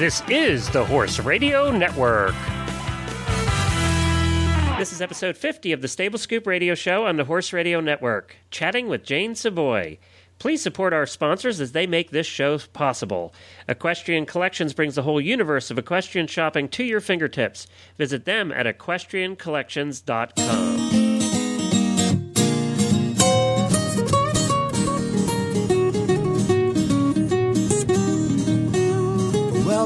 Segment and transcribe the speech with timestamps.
[0.00, 2.34] This is the Horse Radio Network.
[4.78, 8.36] This is episode 50 of the Stable Scoop Radio Show on the Horse Radio Network,
[8.50, 9.98] chatting with Jane Savoie.
[10.38, 13.34] Please support our sponsors as they make this show possible.
[13.68, 17.66] Equestrian Collections brings the whole universe of equestrian shopping to your fingertips.
[17.98, 20.99] Visit them at equestriancollections.com.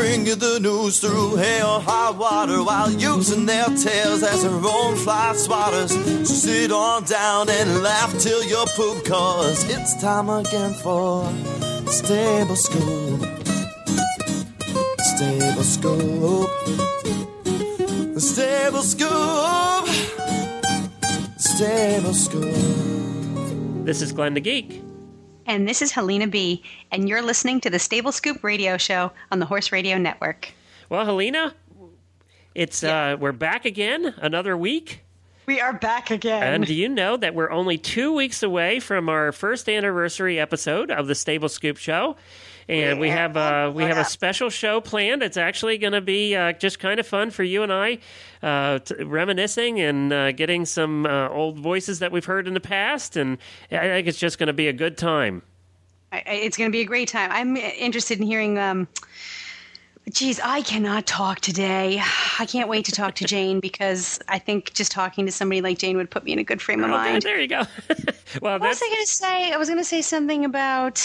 [0.00, 4.96] Bring you the news through hail high water while using their tails as their own
[4.96, 5.90] fly swatters.
[6.26, 11.30] So sit on down and laugh till you poop, cause it's time again for
[11.86, 13.20] Stable Scoop.
[15.12, 16.50] Stable Scoop.
[18.16, 19.86] Stable Scoop.
[21.36, 23.84] Stable Scoop.
[23.84, 24.89] This is Glenn the Geek.
[25.50, 26.62] And this is Helena B.
[26.92, 30.52] And you're listening to the Stable Scoop Radio Show on the Horse Radio Network.
[30.88, 31.56] Well, Helena,
[32.54, 35.02] it's uh, we're back again, another week.
[35.46, 36.54] We are back again.
[36.54, 40.92] And do you know that we're only two weeks away from our first anniversary episode
[40.92, 42.14] of the Stable Scoop Show?
[42.68, 45.22] And we have uh, we have a special show planned.
[45.22, 47.98] It's actually going to be uh, just kind of fun for you and I,
[48.42, 52.60] uh, t- reminiscing and uh, getting some uh, old voices that we've heard in the
[52.60, 53.16] past.
[53.16, 53.38] And
[53.72, 55.42] I think it's just going to be a good time.
[56.12, 57.30] I- it's going to be a great time.
[57.32, 58.58] I'm interested in hearing.
[58.58, 58.86] Um,
[60.12, 62.00] geez, I cannot talk today.
[62.38, 65.78] I can't wait to talk to Jane because I think just talking to somebody like
[65.78, 67.22] Jane would put me in a good frame of Oh, mind.
[67.22, 67.62] There you go.
[68.42, 69.52] well, What was I going to say?
[69.52, 71.02] I was going to say something about.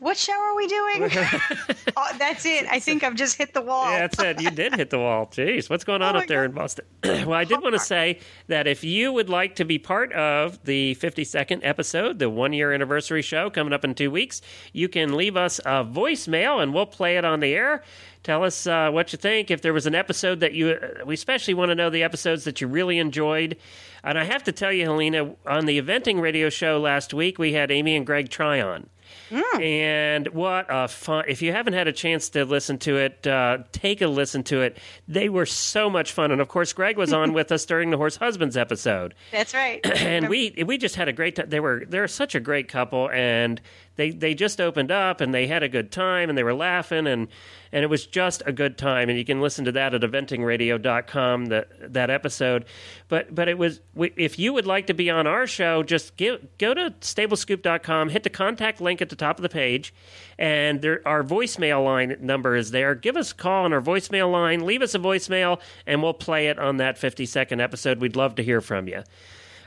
[0.00, 1.10] What show are we doing?
[1.96, 2.66] oh, that's it.
[2.70, 3.90] I think I've just hit the wall.
[3.90, 4.40] Yeah, that's it.
[4.40, 5.26] You did hit the wall.
[5.26, 6.50] Jeez, what's going on Oh up there God.
[6.50, 6.84] in Boston?
[7.04, 10.62] well, I did want to say that if you would like to be part of
[10.64, 14.40] the 52nd episode, the one year anniversary show coming up in two weeks,
[14.72, 17.82] you can leave us a voicemail and we'll play it on the air.
[18.24, 19.50] Tell us uh, what you think.
[19.50, 22.60] If there was an episode that you, we especially want to know the episodes that
[22.60, 23.56] you really enjoyed.
[24.04, 27.52] And I have to tell you, Helena, on the eventing radio show last week, we
[27.52, 28.88] had Amy and Greg Tryon.
[29.30, 31.24] And what a fun!
[31.28, 34.62] If you haven't had a chance to listen to it, uh, take a listen to
[34.62, 34.78] it.
[35.06, 37.96] They were so much fun, and of course, Greg was on with us during the
[37.96, 39.84] Horse Husbands episode, That's right.
[40.00, 41.48] and we we just had a great time.
[41.48, 43.60] They were they're such a great couple, and
[43.96, 47.06] they they just opened up and they had a good time, and they were laughing,
[47.06, 47.28] and
[47.72, 49.08] and it was just a good time.
[49.08, 52.64] And you can listen to that at eventingradio.com that that episode.
[53.08, 56.46] But but it was if you would like to be on our show, just give,
[56.58, 59.94] go to stablescoop.com, hit the contact link at the top of the page,
[60.38, 62.94] and there our voicemail line number is there.
[62.94, 66.48] Give us a call on our voicemail line, leave us a voicemail, and we'll play
[66.48, 68.00] it on that 50 second episode.
[68.00, 69.02] We'd love to hear from you.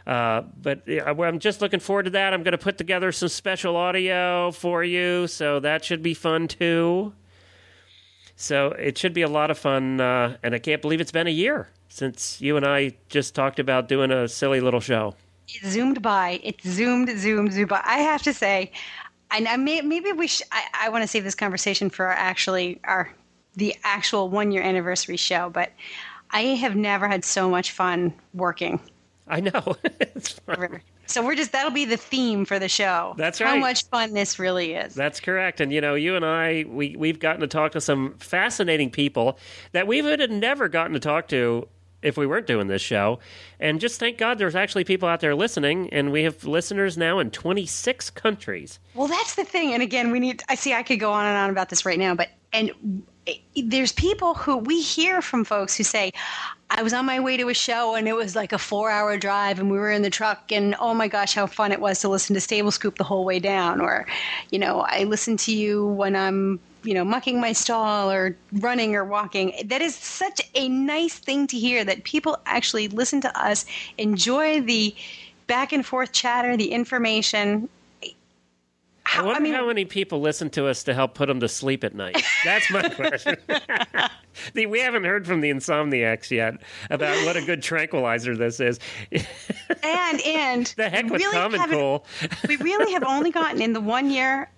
[0.05, 2.33] Uh, but I'm just looking forward to that.
[2.33, 6.47] I'm going to put together some special audio for you, so that should be fun
[6.47, 7.13] too.
[8.41, 11.27] So it should be a lot of fun, uh, and I can't believe it's been
[11.27, 15.13] a year since you and I just talked about doing a silly little show.
[15.47, 16.39] it zoomed by.
[16.43, 17.81] It zoomed, zoomed, zoomed by.
[17.85, 18.71] I have to say,
[19.29, 20.25] and I may, maybe we.
[20.27, 23.13] Sh- I, I want to save this conversation for our actually our
[23.55, 25.51] the actual one year anniversary show.
[25.51, 25.71] But
[26.31, 28.79] I have never had so much fun working.
[29.27, 29.75] I know.
[29.83, 30.55] it's fun.
[30.55, 30.81] ever.
[31.11, 33.13] So we're just that'll be the theme for the show.
[33.17, 33.49] That's right.
[33.49, 34.93] How much fun this really is.
[34.93, 35.61] That's correct.
[35.61, 39.37] And you know, you and I, we we've gotten to talk to some fascinating people
[39.71, 41.67] that we would have never gotten to talk to
[42.01, 43.19] if we weren't doing this show.
[43.59, 47.19] And just thank God there's actually people out there listening, and we have listeners now
[47.19, 48.79] in 26 countries.
[48.95, 49.73] Well, that's the thing.
[49.73, 50.43] And again, we need.
[50.49, 50.73] I see.
[50.73, 53.03] I could go on and on about this right now, but and
[53.55, 56.11] there's people who we hear from folks who say,
[56.69, 59.59] "I was on my way to a show and it was like a four-hour drive,
[59.59, 62.09] and we were in the truck, and oh my gosh, how fun it was to
[62.09, 64.07] listen to Stable Scoop the whole way down." Or,
[64.51, 68.95] you know, I listen to you when I'm you know mucking my stall or running
[68.95, 73.39] or walking that is such a nice thing to hear that people actually listen to
[73.39, 73.65] us
[73.99, 74.95] enjoy the
[75.45, 77.69] back and forth chatter the information
[79.21, 81.47] I wonder I mean, how many people listen to us to help put them to
[81.47, 82.21] sleep at night.
[82.43, 83.37] That's my question.
[84.55, 86.55] We haven't heard from the insomniacs yet
[86.89, 88.79] about what a good tranquilizer this is.
[89.11, 92.05] and and the heck with really common cool.
[92.47, 94.49] we really have only gotten in the one year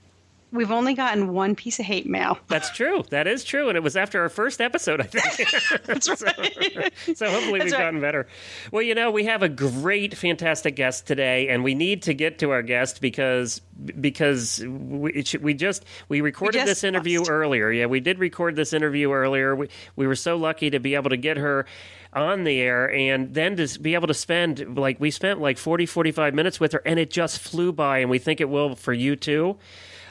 [0.53, 2.37] we've only gotten one piece of hate mail.
[2.47, 3.03] That's true.
[3.09, 5.83] That is true, and it was after our first episode, I think.
[5.85, 6.93] That's right.
[7.05, 7.79] so, so hopefully That's we've right.
[7.79, 8.27] gotten better.
[8.71, 12.39] Well, you know, we have a great, fantastic guest today, and we need to get
[12.39, 13.59] to our guest because
[13.99, 17.31] because we, should- we just we recorded just this interview must.
[17.31, 17.71] earlier.
[17.71, 19.55] Yeah, we did record this interview earlier.
[19.55, 21.65] We we were so lucky to be able to get her
[22.13, 25.87] on the air and then to be able to spend like we spent like 40
[25.87, 28.93] 45 minutes with her and it just flew by and we think it will for
[28.93, 29.57] you too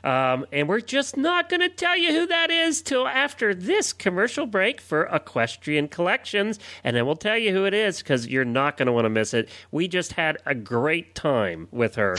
[0.04, 3.92] um, and we're just not going to tell you who that is till after this
[3.92, 6.58] commercial break for Equestrian Collections.
[6.82, 9.10] And then we'll tell you who it is because you're not going to want to
[9.10, 9.48] miss it.
[9.70, 12.16] We just had a great time with her.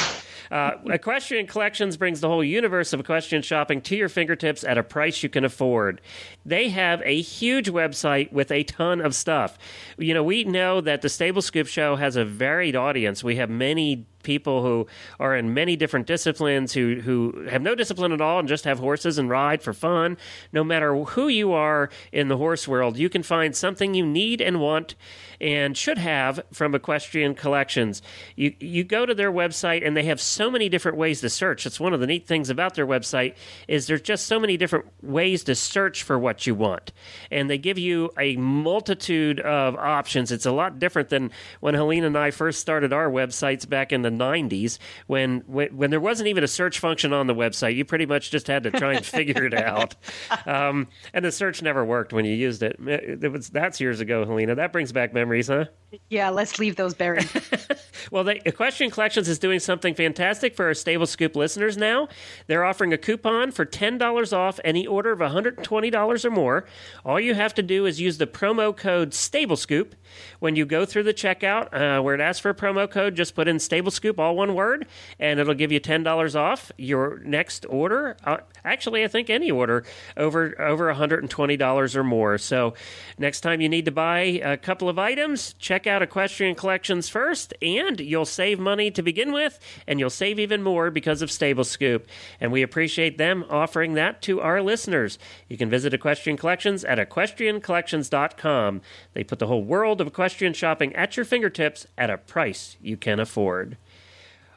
[0.50, 4.84] Uh, Equestrian Collections brings the whole universe of equestrian shopping to your fingertips at a
[4.84, 6.02] price you can afford.
[6.46, 9.58] They have a huge website with a ton of stuff.
[9.98, 13.24] You know, we know that the Stable Scoop Show has a varied audience.
[13.24, 14.88] We have many people who
[15.20, 18.80] are in many different disciplines who who have no discipline at all and just have
[18.80, 20.18] horses and ride for fun.
[20.52, 24.42] No matter who you are in the horse world, you can find something you need
[24.42, 24.96] and want
[25.44, 28.01] and should have from Equestrian Collections.
[28.38, 31.66] You you go to their website and they have so many different ways to search.
[31.66, 33.36] It's one of the neat things about their website
[33.68, 36.94] is there's just so many different ways to search for what you want.
[37.30, 40.31] And they give you a multitude of options.
[40.31, 41.30] It's a lot different than
[41.60, 45.89] when Helene and I first started our websites back in the 90s when when, when
[45.89, 47.75] there wasn't even a search function on the website.
[47.75, 49.96] You pretty much just had to try and figure it out.
[50.46, 52.78] Um, and the search never worked when you used it.
[52.80, 54.56] It was that's years ago, Helena.
[54.56, 55.66] That brings back memories, huh?
[56.10, 57.30] Yeah, let's leave those buried.
[58.12, 62.10] Well, the Equestrian Collections is doing something fantastic for our Stable Scoop listeners now.
[62.48, 66.66] They're offering a coupon for $10 off any order of $120 or more.
[67.06, 69.96] All you have to do is use the promo code Stable Scoop.
[70.39, 73.36] When you go through the checkout, uh, where it asks for a promo code, just
[73.36, 74.88] put in Stable Scoop, all one word,
[75.19, 78.18] and it'll give you $10 off your next order.
[78.24, 79.83] Uh, actually, I think any order
[80.18, 82.38] over, over $120 or more.
[82.38, 82.74] So
[83.18, 87.54] next time you need to buy a couple of items, check out Equestrian Collections first,
[87.62, 91.63] and you'll save money to begin with, and you'll save even more because of Stable
[91.63, 92.07] Scoop.
[92.39, 95.18] And we appreciate them offering that to our listeners.
[95.48, 98.81] You can visit Equestrian Collections at equestriancollections.com.
[99.13, 102.98] They put the whole world of equestrian shopping at your fingertips at a price you
[102.98, 103.78] can afford.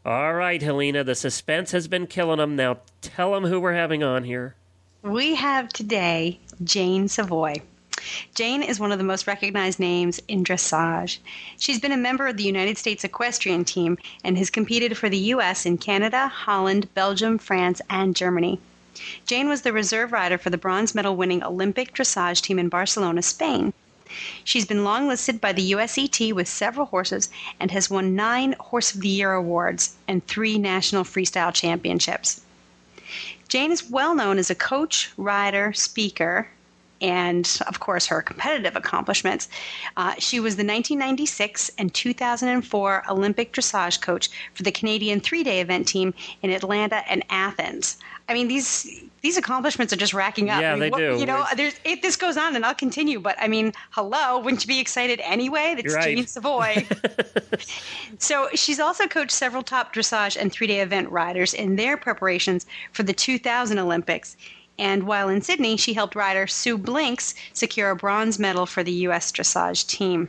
[0.04, 2.56] All right, Helena, the suspense has been killing them.
[2.56, 4.54] Now tell them who we're having on here.
[5.02, 7.62] we have today Jane Savoie.
[8.34, 11.18] Jane is one of the most recognized names in dressage.
[11.58, 15.18] She's been a member of the United States equestrian team and has competed for the
[15.34, 15.66] U.S.
[15.66, 18.60] in Canada, Holland, Belgium, France, and Germany.
[19.26, 23.22] Jane was the reserve rider for the bronze medal winning Olympic dressage team in Barcelona,
[23.22, 23.72] Spain.
[24.44, 29.00] She's been longlisted by the USET with several horses and has won nine Horse of
[29.00, 32.40] the Year awards and three national freestyle championships.
[33.48, 36.48] Jane is well known as a coach, rider, speaker,
[37.00, 39.48] and of course her competitive accomplishments.
[39.96, 45.86] Uh, she was the 1996 and 2004 Olympic dressage coach for the Canadian three-day event
[45.86, 47.96] team in Atlanta and Athens.
[48.28, 50.60] I mean these these accomplishments are just racking up.
[50.60, 51.16] Yeah, I mean, they what- do.
[51.18, 53.20] You know, there's it, this goes on, and I'll continue.
[53.20, 55.74] But I mean, hello, wouldn't you be excited anyway?
[55.76, 56.28] That's right.
[56.28, 56.86] Savoie.
[58.18, 62.66] So she's also coached several top dressage and three day event riders in their preparations
[62.92, 64.36] for the 2000 Olympics.
[64.78, 68.92] And while in Sydney, she helped rider Sue Blinks secure a bronze medal for the
[68.92, 69.32] U.S.
[69.32, 70.28] dressage team.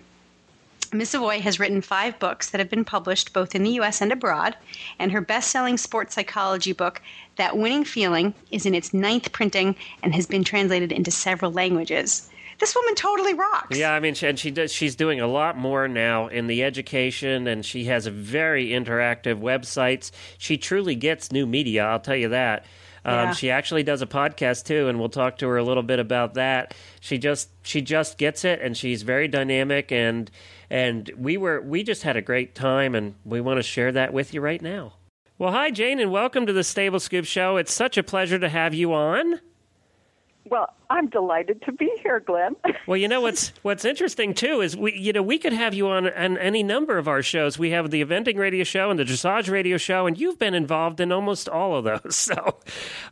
[0.94, 4.02] Miss Savoie has written five books that have been published both in the U.S.
[4.02, 4.56] and abroad,
[5.00, 7.02] and her best selling sports psychology book,
[7.36, 12.30] That Winning Feeling, is in its ninth printing and has been translated into several languages.
[12.60, 13.78] This woman totally rocks.
[13.78, 14.74] Yeah, I mean, and she does.
[14.74, 19.40] She's doing a lot more now in the education, and she has a very interactive
[19.40, 20.12] websites.
[20.40, 21.86] She truly gets new media.
[21.86, 22.66] I'll tell you that.
[23.06, 26.00] Um, She actually does a podcast too, and we'll talk to her a little bit
[26.00, 26.74] about that.
[27.00, 30.30] She just she just gets it, and she's very dynamic, and
[30.70, 34.14] and we were we just had a great time, and we want to share that
[34.14, 34.94] with you right now.
[35.38, 37.58] Well, hi Jane, and welcome to the Stable Scoop Show.
[37.58, 39.40] It's such a pleasure to have you on.
[40.50, 42.56] Well, I'm delighted to be here, Glenn.
[42.88, 45.90] Well, you know what's what's interesting too is we you know we could have you
[45.90, 47.60] on, on any number of our shows.
[47.60, 51.02] We have the eventing radio show and the dressage radio show, and you've been involved
[51.02, 52.16] in almost all of those.
[52.28, 52.56] So,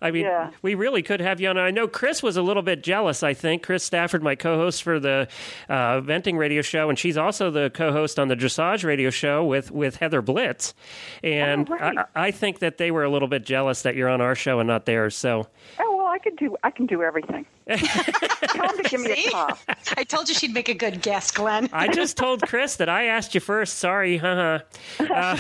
[0.02, 0.52] I mean, Yeah.
[0.62, 1.58] we really could have you on.
[1.58, 3.22] I know Chris was a little bit jealous.
[3.24, 5.28] I think Chris Stafford, my co-host for the
[5.68, 9.72] uh, eventing radio show, and she's also the co-host on the dressage radio show with
[9.72, 10.74] with Heather Blitz.
[11.22, 11.98] And Oh, right.
[12.16, 14.60] I, I think that they were a little bit jealous that you're on our show
[14.60, 15.16] and not theirs.
[15.18, 15.48] So.
[15.80, 17.46] oh I could do I can do everything.
[17.68, 19.50] Tell them to give me a call.
[19.98, 21.68] I told you she'd make a good guest, Glenn.
[21.74, 23.80] I just told Chris that I asked you first.
[23.80, 24.60] Sorry, haha.
[24.98, 25.38] Uh,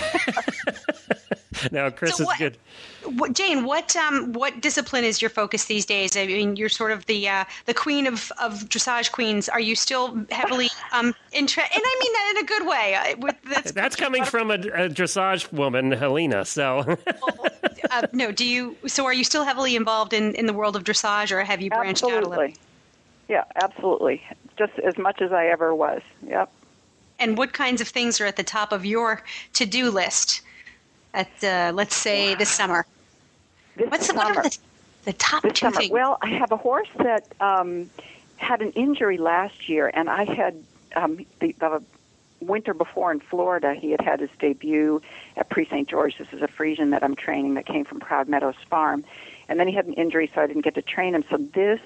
[1.71, 2.57] no, Chris So is what- good.
[3.05, 6.17] What, Jane, what um, what discipline is your focus these days?
[6.17, 9.49] I mean, you're sort of the uh, the queen of, of dressage queens.
[9.49, 11.75] Are you still heavily um, interested?
[11.75, 13.15] And I mean that in a good way.
[13.19, 16.45] With that's, That's coming from a, a dressage woman, Helena.
[16.45, 16.97] So,
[17.91, 18.31] uh, no.
[18.31, 18.75] Do you?
[18.87, 21.69] So are you still heavily involved in, in the world of dressage, or have you
[21.69, 22.33] branched out a little?
[22.33, 22.55] Absolutely.
[23.27, 24.23] Yeah, absolutely.
[24.57, 26.01] Just as much as I ever was.
[26.27, 26.51] Yep.
[27.19, 30.41] And what kinds of things are at the top of your to do list?
[31.13, 32.85] At uh, let's say this summer.
[33.75, 34.33] This What's the, summer.
[34.33, 34.57] what are the,
[35.05, 35.77] the top this two summer.
[35.77, 35.91] things?
[35.91, 37.89] Well, I have a horse that um,
[38.37, 40.55] had an injury last year, and I had
[40.95, 41.83] um, the, the
[42.41, 43.73] winter before in Florida.
[43.73, 45.01] He had had his debut
[45.37, 45.87] at Prix St.
[45.87, 46.17] George.
[46.17, 49.03] This is a Friesian that I'm training that came from Proud Meadows Farm,
[49.47, 51.23] and then he had an injury, so I didn't get to train him.
[51.29, 51.79] So this,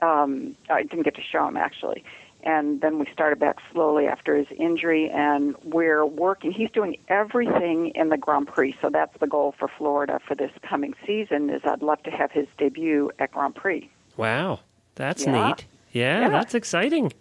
[0.00, 2.04] um, I didn't get to show him actually.
[2.44, 6.52] And then we started back slowly after his injury, and we're working.
[6.52, 10.50] He's doing everything in the Grand Prix, so that's the goal for Florida for this
[10.68, 11.48] coming season.
[11.50, 13.90] Is I'd love to have his debut at Grand Prix.
[14.16, 14.60] wow,
[14.94, 15.48] that's Yeah.
[15.48, 15.64] neat.
[15.92, 16.28] Yeah, Yeah.
[16.28, 17.12] that's exciting.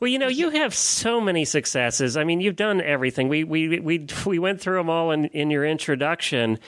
[0.00, 2.16] Well, you know, you have so many successes.
[2.16, 3.28] I mean, you've done everything.
[3.28, 6.58] We we we we went through them all in in your introduction.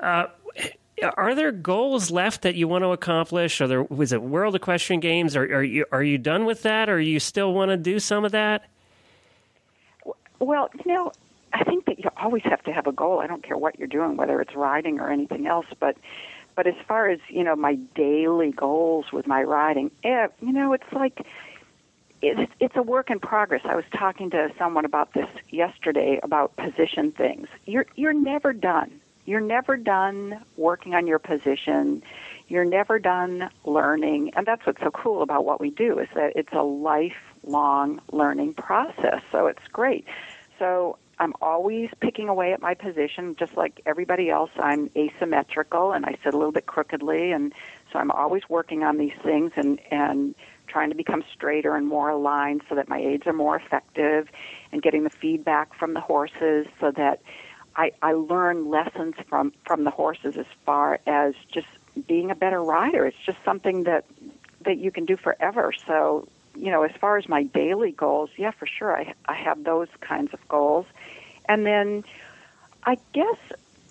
[0.00, 0.26] Uh,
[1.02, 3.60] are there goals left that you want to accomplish?
[3.60, 5.36] Are there was it World Equestrian Games?
[5.36, 8.24] Are are you are you done with that, or you still want to do some
[8.24, 8.68] of that?
[10.38, 11.12] Well, you know,
[11.52, 13.20] I think that you always have to have a goal.
[13.20, 15.66] I don't care what you're doing, whether it's riding or anything else.
[15.80, 15.96] But,
[16.54, 20.72] but as far as you know, my daily goals with my riding, eh, you know,
[20.72, 21.26] it's like
[22.22, 23.62] it's it's a work in progress.
[23.64, 27.48] I was talking to someone about this yesterday about position things.
[27.64, 29.00] You're you're never done.
[29.26, 32.02] You're never done working on your position.
[32.48, 36.32] You're never done learning, and that's what's so cool about what we do is that
[36.36, 39.20] it's a lifelong learning process.
[39.32, 40.06] So it's great.
[40.58, 44.50] So I'm always picking away at my position, just like everybody else.
[44.56, 47.52] I'm asymmetrical, and I sit a little bit crookedly, and
[47.92, 50.34] so I'm always working on these things and and
[50.68, 54.28] trying to become straighter and more aligned so that my aids are more effective,
[54.70, 57.22] and getting the feedback from the horses so that
[57.76, 61.66] I, I learn lessons from from the horses as far as just
[62.06, 63.06] being a better rider.
[63.06, 64.06] It's just something that
[64.64, 65.72] that you can do forever.
[65.86, 69.64] So you know, as far as my daily goals, yeah, for sure, I I have
[69.64, 70.86] those kinds of goals,
[71.48, 72.04] and then
[72.84, 73.38] I guess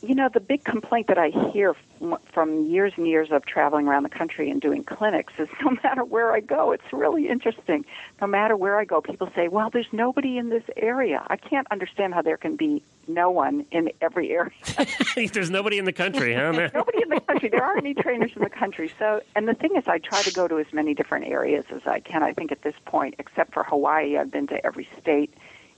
[0.07, 3.87] you know the big complaint that I hear from, from years and years of traveling
[3.87, 7.85] around the country and doing clinics is no matter where I go, it's really interesting.
[8.21, 11.67] No matter where I go, people say, "Well, there's nobody in this area." I can't
[11.71, 14.51] understand how there can be no one in every area.
[15.33, 16.69] There's nobody in the country, huh?
[16.73, 17.49] nobody in the country.
[17.49, 18.91] There aren't any trainers in the country.
[18.97, 21.85] So, and the thing is, I try to go to as many different areas as
[21.85, 22.23] I can.
[22.23, 25.33] I think at this point, except for Hawaii, I've been to every state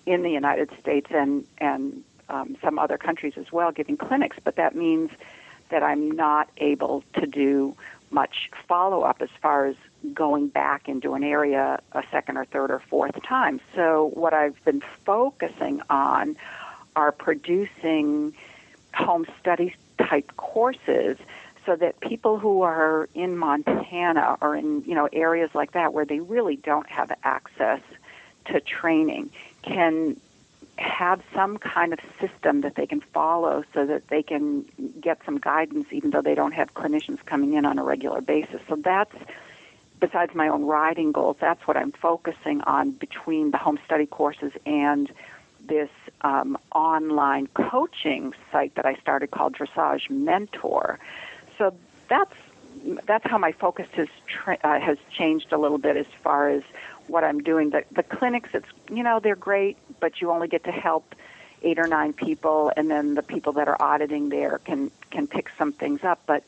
[0.05, 4.37] in the United States and and um, some other countries as well, giving clinics.
[4.43, 5.11] But that means
[5.69, 7.75] that I'm not able to do
[8.09, 9.75] much follow up as far as
[10.13, 13.59] going back into an area a second or third or fourth time.
[13.75, 16.37] So, what I've been focusing on
[16.95, 18.33] are producing
[18.93, 21.17] home study type courses
[21.65, 26.05] so that people who are in Montana or in you know areas like that where
[26.05, 27.81] they really don't have access
[28.45, 29.29] to training
[29.63, 30.15] can
[30.77, 34.65] have some kind of system that they can follow so that they can
[35.01, 38.61] get some guidance even though they don't have clinicians coming in on a regular basis.
[38.67, 39.15] So that's
[39.99, 44.51] besides my own riding goals, that's what I'm focusing on between the home study courses
[44.65, 45.11] and
[45.67, 45.89] this
[46.21, 50.99] um, online coaching site that I started called Dressage Mentor.
[51.57, 51.73] So
[52.09, 52.33] that's
[53.05, 56.61] that's how my focus has tra- uh, has changed a little bit as far as
[57.07, 57.71] what I'm doing.
[57.71, 61.15] The the clinics, it's you know they're great, but you only get to help
[61.63, 65.49] eight or nine people, and then the people that are auditing there can can pick
[65.57, 66.21] some things up.
[66.25, 66.43] But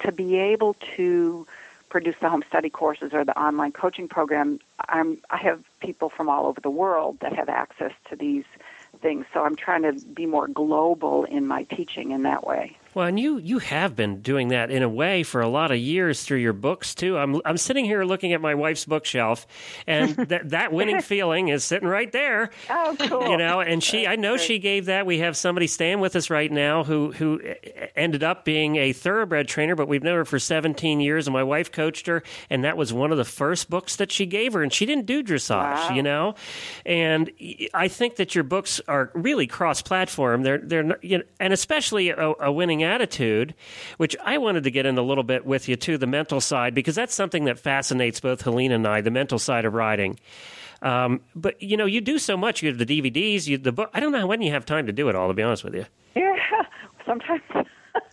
[0.00, 1.46] to be able to
[1.88, 6.28] produce the home study courses or the online coaching program, I'm I have people from
[6.28, 8.44] all over the world that have access to these
[9.00, 9.26] things.
[9.32, 12.76] So I'm trying to be more global in my teaching in that way.
[12.94, 15.78] Well, and you you have been doing that in a way for a lot of
[15.78, 17.16] years through your books too.
[17.16, 19.46] I'm I'm sitting here looking at my wife's bookshelf,
[19.86, 22.50] and that that winning feeling is sitting right there.
[22.68, 23.28] Oh, cool.
[23.30, 25.06] You know, and she I know she gave that.
[25.06, 27.40] We have somebody staying with us right now who who
[27.96, 31.42] ended up being a thoroughbred trainer, but we've known her for 17 years, and my
[31.44, 34.62] wife coached her, and that was one of the first books that she gave her,
[34.62, 35.94] and she didn't do dressage, Wow.
[35.94, 36.34] you know,
[36.84, 37.30] and
[37.72, 40.42] I think that your books are really cross-platform.
[40.42, 43.54] They're they're you know, and especially a, a winning attitude,
[43.96, 46.74] which I wanted to get in a little bit with you too, the mental side,
[46.74, 50.18] because that's something that fascinates both Helena and I, the mental side of writing.
[50.82, 52.62] Um, but you know, you do so much.
[52.62, 53.90] You have the DVDs, you the book.
[53.94, 55.28] I don't know when you have time to do it all.
[55.28, 55.86] To be honest with you.
[56.14, 56.36] Yeah.
[57.06, 57.42] sometimes.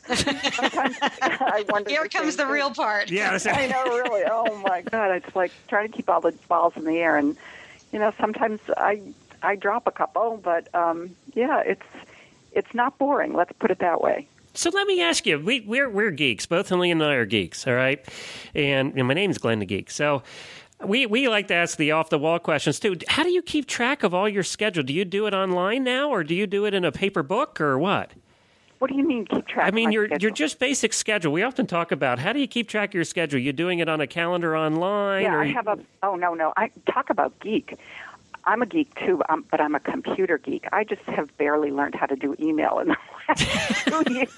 [0.07, 1.89] sometimes I wonder.
[1.89, 3.09] Here the comes same the real part.
[3.09, 4.23] Yeah, I know, really.
[4.29, 5.11] Oh my God!
[5.11, 7.35] It's like trying to keep all the balls in the air, and
[7.91, 9.01] you know, sometimes I
[9.41, 11.85] I drop a couple, but um, yeah, it's
[12.51, 13.33] it's not boring.
[13.33, 14.27] Let's put it that way.
[14.53, 16.45] So let me ask you, we, we're we're geeks.
[16.45, 18.03] Both Helene and I are geeks, all right.
[18.55, 19.91] And, and my name's Glenn the Geek.
[19.91, 20.23] So
[20.83, 22.95] we we like to ask the off the wall questions too.
[23.07, 24.83] How do you keep track of all your schedule?
[24.83, 27.59] Do you do it online now, or do you do it in a paper book,
[27.61, 28.11] or what?
[28.79, 29.67] What do you mean keep track?
[29.67, 30.23] I mean, your schedule?
[30.23, 31.33] your just basic schedule.
[31.33, 33.39] We often talk about how do you keep track of your schedule?
[33.39, 35.23] You doing it on a calendar online?
[35.23, 35.77] Yeah, I have a.
[36.01, 36.53] Oh no, no.
[36.55, 37.77] I talk about geek.
[38.45, 40.65] I'm a geek too, um, but I'm a computer geek.
[40.71, 42.97] I just have barely learned how to do email in the
[43.29, 44.37] last two years.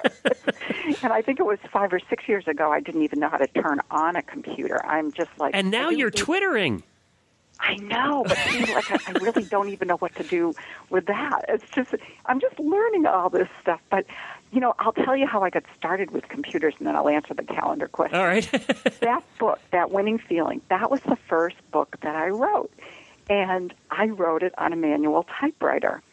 [1.03, 2.71] and I think it was five or six years ago.
[2.71, 4.83] I didn't even know how to turn on a computer.
[4.85, 5.55] I'm just like.
[5.55, 6.83] and now you're twittering.
[7.63, 10.53] I know, but see, like I, I really don't even know what to do
[10.89, 11.45] with that.
[11.47, 11.93] It's just
[12.25, 13.79] I'm just learning all this stuff.
[13.91, 14.05] But
[14.51, 17.33] you know, I'll tell you how I got started with computers, and then I'll answer
[17.33, 18.49] the calendar question All right.
[19.01, 22.71] that book, that winning feeling, that was the first book that I wrote.
[23.31, 26.03] And I wrote it on a manual typewriter.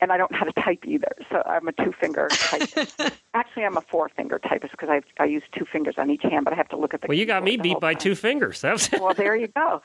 [0.00, 3.00] And I don't know how to type either, so I'm a two finger typist.
[3.34, 6.44] Actually, I'm a four finger typist because I I use two fingers on each hand,
[6.44, 7.06] but I have to look at the.
[7.08, 8.00] well, you got me beat by time.
[8.00, 8.62] two fingers.
[8.62, 9.80] That was Well, there you go.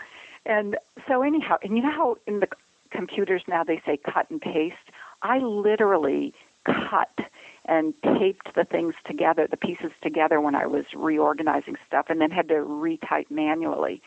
[0.47, 0.75] And
[1.07, 2.47] so anyhow, and you know how in the
[2.89, 4.75] computers now they say cut and paste?
[5.21, 6.33] I literally
[6.65, 7.19] cut
[7.65, 12.31] and taped the things together, the pieces together when I was reorganizing stuff and then
[12.31, 14.01] had to retype manually.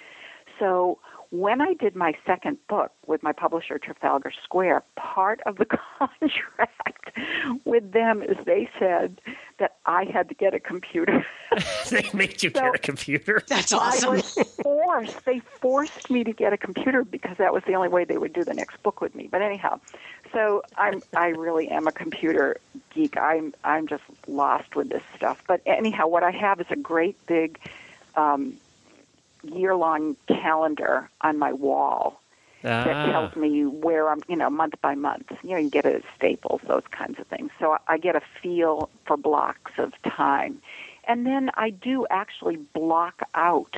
[0.59, 0.99] So
[1.31, 5.67] when I did my second book with my publisher Trafalgar Square, part of the
[5.99, 7.13] contract
[7.65, 9.21] with them is they said
[9.59, 11.25] that I had to get a computer.
[11.91, 13.43] they made you So- get a computer.
[13.47, 14.11] That's I awesome.
[14.15, 14.33] was
[14.63, 15.25] forced.
[15.25, 18.33] They forced me to get a computer because that was the only way they would
[18.33, 19.29] do the next book with me.
[19.31, 19.79] But anyhow,
[20.33, 22.57] so I'm I really am a computer
[22.93, 23.17] geek.
[23.17, 25.43] I'm I'm just lost with this stuff.
[25.47, 27.59] But anyhow, what I have is a great big
[28.17, 28.55] um,
[29.43, 32.21] year long calendar on my wall
[32.63, 33.11] that Ah.
[33.11, 35.33] tells me where I'm, you know, month by month.
[35.43, 37.51] You know, you get it at Staples, those kinds of things.
[37.59, 40.61] So I- I get a feel for blocks of time.
[41.05, 43.77] And then I do actually block out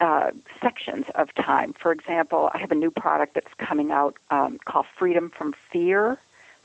[0.00, 1.74] uh, sections of time.
[1.74, 6.18] For example, I have a new product that's coming out um, called Freedom from Fear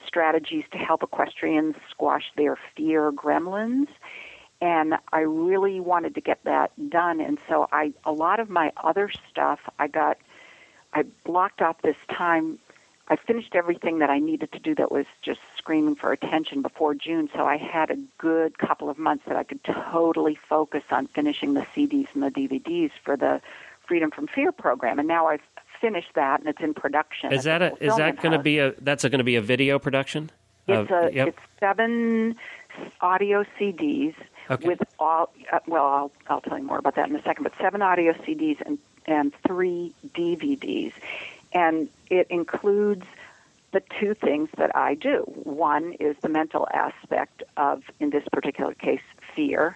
[0.08, 3.90] Strategies to Help Equestrians Squash Their Fear Gremlins
[4.62, 7.20] and I really wanted to get that done.
[7.22, 10.18] And so I, a lot of my other stuff, I got,
[10.94, 12.60] I blocked off this time.
[13.10, 16.94] I finished everything that I needed to do that was just screaming for attention before
[16.96, 17.30] June.
[17.34, 21.54] So I had a good couple of months that I could totally focus on finishing
[21.54, 23.42] the CDs and the DVDs for the
[23.88, 25.00] Freedom from Fear program.
[25.00, 25.42] And now I've
[25.80, 27.32] finished that and it's in production.
[27.32, 29.80] Is that a is that going to be a that's going to be a video
[29.80, 30.30] production?
[30.68, 31.28] It's Uh, a yep.
[31.30, 32.36] it's seven
[33.00, 34.16] audio CDs
[34.50, 34.68] Okay.
[34.68, 35.32] with all.
[35.52, 37.44] Uh, well, I'll I'll tell you more about that in a second.
[37.44, 40.94] But seven audio CDs and and three DVDs,
[41.54, 43.06] and it includes
[43.72, 45.20] the two things that I do.
[45.44, 49.02] One is the mental aspect of, in this particular case,
[49.36, 49.76] fear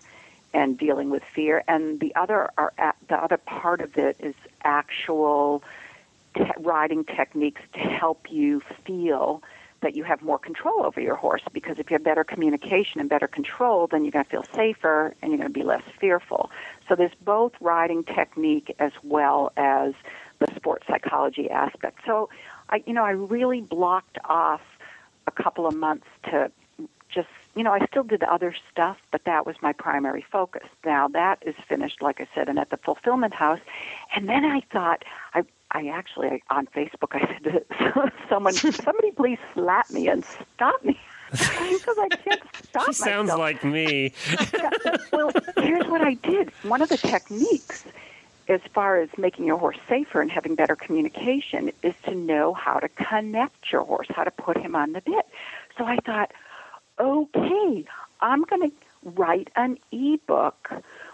[0.54, 2.74] and dealing with fear, and the other are
[3.08, 5.64] the other part of it is actual
[6.36, 9.42] te- riding techniques to help you feel
[9.82, 13.10] that you have more control over your horse because if you have better communication and
[13.10, 16.50] better control then you're going to feel safer and you're going to be less fearful.
[16.88, 19.94] So there's both riding technique as well as
[20.40, 22.00] the sport psychology aspect.
[22.06, 22.30] So
[22.70, 24.62] i you know i really blocked off
[25.28, 26.52] a couple of months to
[27.10, 30.68] just you know i still did other stuff but that was my primary focus.
[30.86, 33.60] Now that is finished like i said and at the fulfillment house.
[34.16, 39.12] And then i thought i I actually I, on Facebook I said to someone, somebody
[39.12, 40.24] please slap me and
[40.56, 41.00] stop me
[41.32, 43.40] because I can't stop She sounds myself.
[43.40, 44.14] like me.
[45.14, 46.50] well, here's what I did.
[46.64, 47.86] One of the techniques,
[48.50, 52.80] as far as making your horse safer and having better communication, is to know how
[52.80, 55.26] to connect your horse, how to put him on the bit.
[55.78, 56.34] So I thought,
[57.00, 57.86] okay,
[58.20, 60.70] I'm going to write an ebook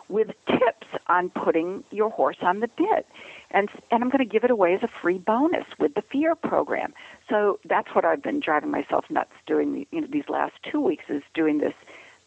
[0.09, 3.05] with tips on putting your horse on the bit.
[3.51, 6.36] And, and I'm going to give it away as a free bonus with the fear
[6.36, 6.93] program.
[7.29, 10.81] So that's what I've been driving myself nuts doing the, you know, these last two
[10.81, 11.73] weeks is doing this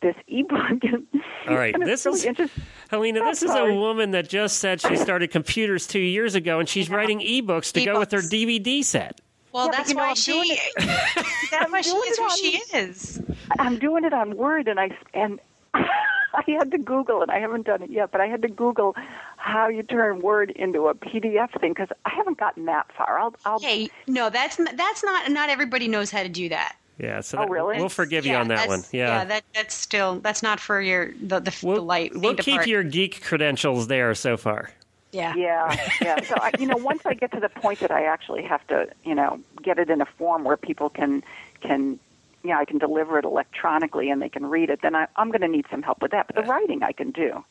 [0.02, 0.82] this ebook.
[1.48, 2.64] All right, And this really is interesting.
[2.88, 3.20] Helena.
[3.20, 6.88] This is a woman that just said she started computers two years ago, and she's
[6.88, 9.20] writing ebooks to go with her DVD set.
[9.52, 10.58] Well, Yeah, that's you know, why I'm she.
[10.78, 13.22] that's why she is who she is.
[13.58, 15.40] I'm doing it on Word, and I and
[15.74, 18.94] I had to Google, and I haven't done it yet, but I had to Google
[19.40, 23.18] how you turn Word into a PDF thing because I haven't gotten that far.
[23.18, 26.76] I'll, I'll Hey, no, that's that's not not everybody knows how to do that.
[26.98, 27.78] Yeah, so Oh, that- really?
[27.78, 28.82] we'll forgive you on that one.
[28.92, 29.24] Yeah, Yeah.
[29.24, 32.12] that that's still that's not for your the the, we'll the light.
[32.14, 32.66] we'll keep heart.
[32.66, 34.70] your geek credentials there so far.
[35.12, 35.34] yeah.
[35.34, 36.20] Yeah, yeah.
[36.22, 38.88] So I, you know, once I get to the point that I actually have to,
[39.04, 41.24] you know, get it in a form where people can
[41.62, 41.98] can,
[42.44, 45.30] you know, I can deliver it electronically and they can read it, then I, I'm
[45.30, 46.26] going to need some help with that.
[46.26, 47.42] But the writing I can do.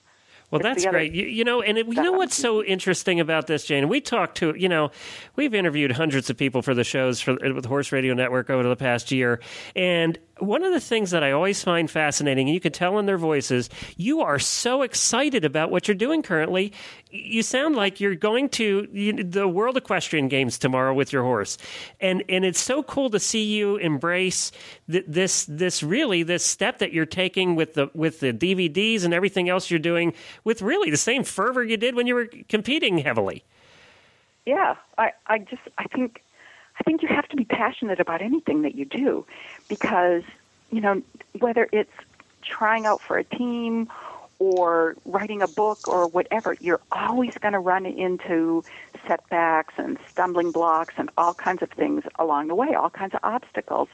[0.52, 1.14] Well, that's other great.
[1.14, 3.88] You, you know, and it, you know what's so interesting about this, Jane?
[3.88, 4.92] We talked to, you know,
[5.36, 8.68] we've interviewed hundreds of people for the shows for with the Horse Radio Network over
[8.68, 9.40] the past year,
[9.76, 13.06] and one of the things that I always find fascinating, and you can tell in
[13.06, 16.74] their voices, you are so excited about what you're doing currently.
[17.12, 21.58] You sound like you're going to you, the World Equestrian Games tomorrow with your horse,
[22.00, 24.52] and and it's so cool to see you embrace
[24.90, 29.14] th- this this really this step that you're taking with the with the DVDs and
[29.14, 33.00] everything else you're doing with really the same fervor you did when you were competing
[33.00, 33.44] heavily.
[34.46, 36.24] Yeah, I, I just I think
[36.80, 39.26] I think you have to be passionate about anything that you do
[39.68, 40.24] because
[40.72, 41.02] you know
[41.40, 41.92] whether it's
[42.42, 43.90] trying out for a team
[44.40, 48.64] or writing a book or whatever, you're always going to run into
[49.06, 53.20] setbacks and stumbling blocks and all kinds of things along the way, all kinds of
[53.22, 53.90] obstacles.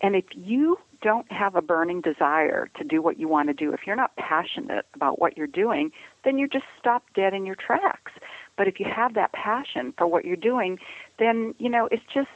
[0.00, 3.72] And if you don't have a burning desire to do what you want to do,
[3.72, 5.90] if you're not passionate about what you're doing,
[6.24, 8.12] then you just stop dead in your tracks.
[8.56, 10.78] But if you have that passion for what you're doing,
[11.18, 12.28] then, you know, it's just,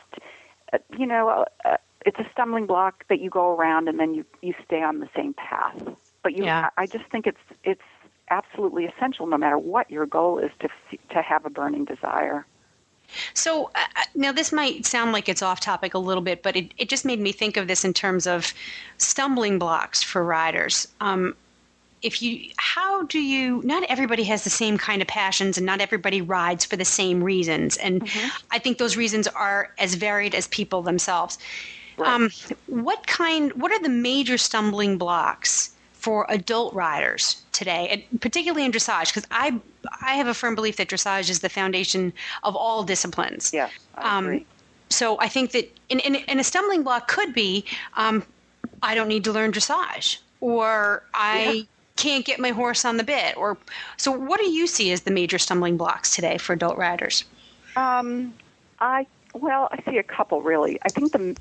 [0.72, 4.24] uh, you know, uh, it's a stumbling block that you go around and then you,
[4.40, 5.80] you stay on the same path.
[6.22, 6.70] But you, Yeah.
[6.76, 7.82] I I just think it's, it's
[8.30, 10.68] absolutely essential no matter what your goal is to,
[11.10, 12.46] to have a burning desire.
[13.34, 16.56] So uh, uh, now this might sound like it's off topic a little bit, but
[16.56, 18.54] it, it just made me think of this in terms of
[18.96, 20.88] stumbling blocks for riders.
[21.00, 21.36] Um,
[22.02, 23.62] if you, how do you?
[23.64, 27.22] Not everybody has the same kind of passions, and not everybody rides for the same
[27.22, 27.76] reasons.
[27.76, 28.08] And
[28.50, 31.38] I think those reasons are as varied as people themselves.
[31.98, 32.30] Um,
[32.66, 33.52] what kind?
[33.52, 39.08] What are the major stumbling blocks for adult riders today, and particularly in dressage?
[39.08, 39.60] Because I
[40.00, 42.12] I have a firm belief that dressage is the foundation
[42.42, 43.52] of all disciplines.
[43.52, 44.46] Yes, I Um, agree.
[44.88, 48.22] So I think that, in, and, and a stumbling block could be, um,
[48.82, 53.36] I don't need to learn dressage, or I can't get my horse on the bit,
[53.36, 53.58] or
[53.96, 54.12] so.
[54.12, 57.24] What do you see as the major stumbling blocks today for adult riders?
[57.76, 58.34] Um,
[58.80, 60.78] I well, I see a couple really.
[60.82, 61.36] I think the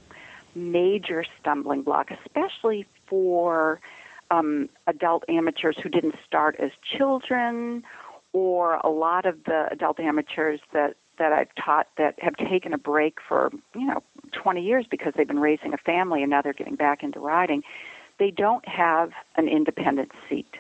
[0.56, 3.80] major stumbling block, especially for
[4.30, 7.84] um, adult amateurs who didn't start as children,
[8.34, 12.78] or a lot of the adult amateurs that that I've taught that have taken a
[12.78, 16.54] break for you know 20 years because they've been raising a family and now they're
[16.54, 17.64] getting back into riding.
[18.22, 20.54] They don't have an independent seat.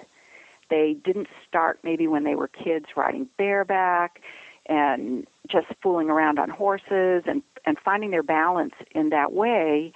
[0.71, 4.19] They didn't start maybe when they were kids riding bareback
[4.65, 9.93] and just fooling around on horses and, and finding their balance in that way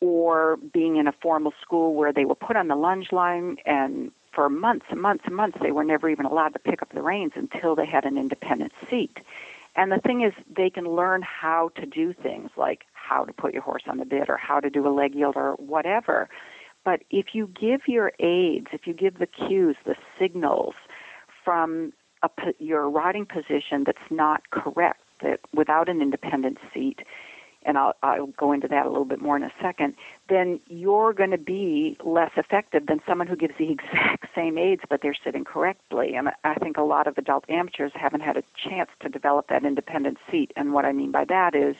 [0.00, 4.12] or being in a formal school where they were put on the lunge line and
[4.34, 7.00] for months and months and months they were never even allowed to pick up the
[7.00, 9.16] reins until they had an independent seat.
[9.76, 13.54] And the thing is they can learn how to do things like how to put
[13.54, 16.28] your horse on the bit or how to do a leg yield or whatever.
[16.88, 20.72] But if you give your aids, if you give the cues, the signals
[21.44, 27.00] from a, your riding position that's not correct, that without an independent seat,
[27.64, 29.96] and I'll, I'll go into that a little bit more in a second,
[30.30, 34.80] then you're going to be less effective than someone who gives the exact same aids,
[34.88, 36.14] but they're sitting correctly.
[36.14, 39.62] And I think a lot of adult amateurs haven't had a chance to develop that
[39.62, 40.52] independent seat.
[40.56, 41.76] And what I mean by that is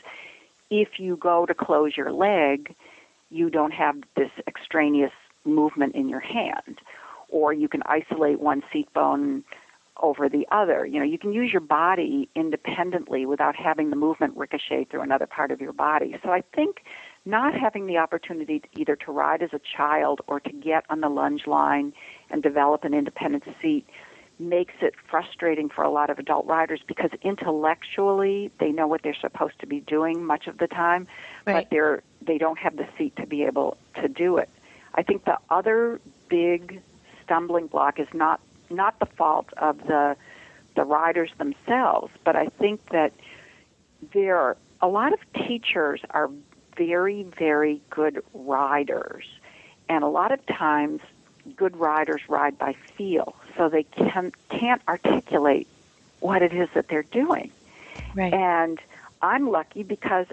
[0.69, 2.75] if you go to close your leg,
[3.31, 5.13] you don't have this extraneous
[5.45, 6.79] movement in your hand,
[7.29, 9.45] or you can isolate one seat bone
[10.01, 10.87] over the other.
[10.87, 15.27] You know, you can use your body independently without having the movement ricochet through another
[15.27, 16.17] part of your body.
[16.23, 16.83] So I think
[17.25, 21.01] not having the opportunity to either to ride as a child or to get on
[21.01, 21.93] the lunge line
[22.31, 23.87] and develop an independent seat
[24.39, 29.17] makes it frustrating for a lot of adult riders because intellectually they know what they're
[29.21, 31.09] supposed to be doing much of the time,
[31.45, 31.55] Right.
[31.65, 34.49] but they're they don't have the seat to be able to do it.
[34.95, 36.81] I think the other big
[37.25, 40.15] stumbling block is not not the fault of the
[40.77, 43.13] the riders themselves, but I think that
[44.13, 46.31] there are a lot of teachers are
[46.77, 49.25] very very good riders,
[49.89, 51.01] and a lot of times
[51.57, 55.67] good riders ride by feel, so they can can't articulate
[56.21, 57.51] what it is that they're doing.
[58.15, 58.35] Right.
[58.35, 58.79] And
[59.23, 60.27] I'm lucky because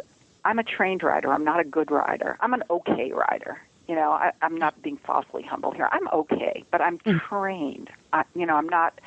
[0.46, 1.34] I'm a trained rider.
[1.34, 2.38] I'm not a good rider.
[2.40, 3.60] I'm an okay rider.
[3.88, 5.90] You know, I, I'm not being falsely humble here.
[5.92, 7.20] I'm okay, but I'm mm.
[7.28, 7.90] trained.
[8.14, 9.00] I, you know, I'm not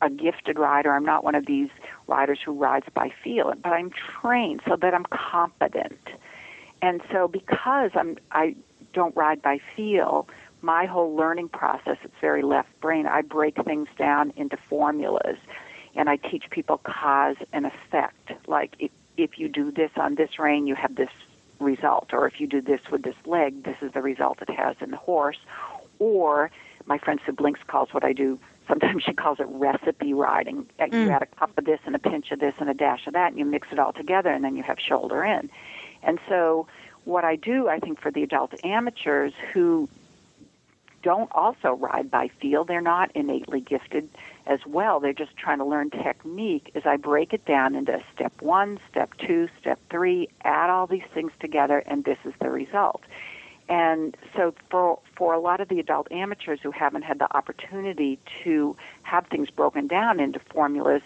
[0.00, 0.92] a gifted rider.
[0.92, 1.68] I'm not one of these
[2.06, 5.98] riders who rides by feel, but I'm trained so that I'm competent.
[6.82, 8.54] and so because I'm I
[8.92, 10.28] don't ride by feel,
[10.62, 13.06] my whole learning process it's very left brain.
[13.06, 15.38] I break things down into formulas,
[15.96, 18.32] and I teach people cause and effect.
[18.46, 18.76] Like
[19.16, 21.10] if you do this on this rein, you have this
[21.60, 24.76] result, or if you do this with this leg, this is the result it has
[24.80, 25.38] in the horse.
[25.98, 26.50] Or
[26.86, 28.38] my friend Sue Blinks calls what I do.
[28.68, 30.66] Sometimes she calls it recipe riding.
[30.80, 33.06] Uh, you add a cup of this and a pinch of this and a dash
[33.06, 35.50] of that, and you mix it all together, and then you have shoulder in.
[36.02, 36.66] And so,
[37.04, 39.88] what I do, I think, for the adult amateurs who
[41.04, 44.08] don't also ride by feel, they're not innately gifted
[44.46, 45.00] as well.
[45.00, 46.70] They're just trying to learn technique.
[46.74, 51.04] as I break it down into step one, step two, step three, add all these
[51.12, 53.02] things together, and this is the result.
[53.68, 58.18] And so, for for a lot of the adult amateurs who haven't had the opportunity
[58.42, 61.02] to have things broken down into formulas,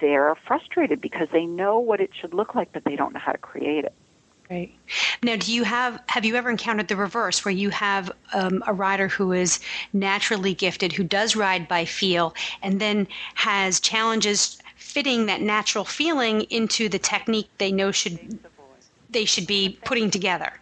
[0.00, 3.32] they're frustrated because they know what it should look like, but they don't know how
[3.32, 3.94] to create it.
[4.50, 4.74] Right.
[5.22, 8.72] Now, do you have have you ever encountered the reverse, where you have um, a
[8.74, 9.60] rider who is
[9.92, 16.42] naturally gifted, who does ride by feel, and then has challenges fitting that natural feeling
[16.50, 18.40] into the technique they know should
[19.08, 20.52] they should be putting together?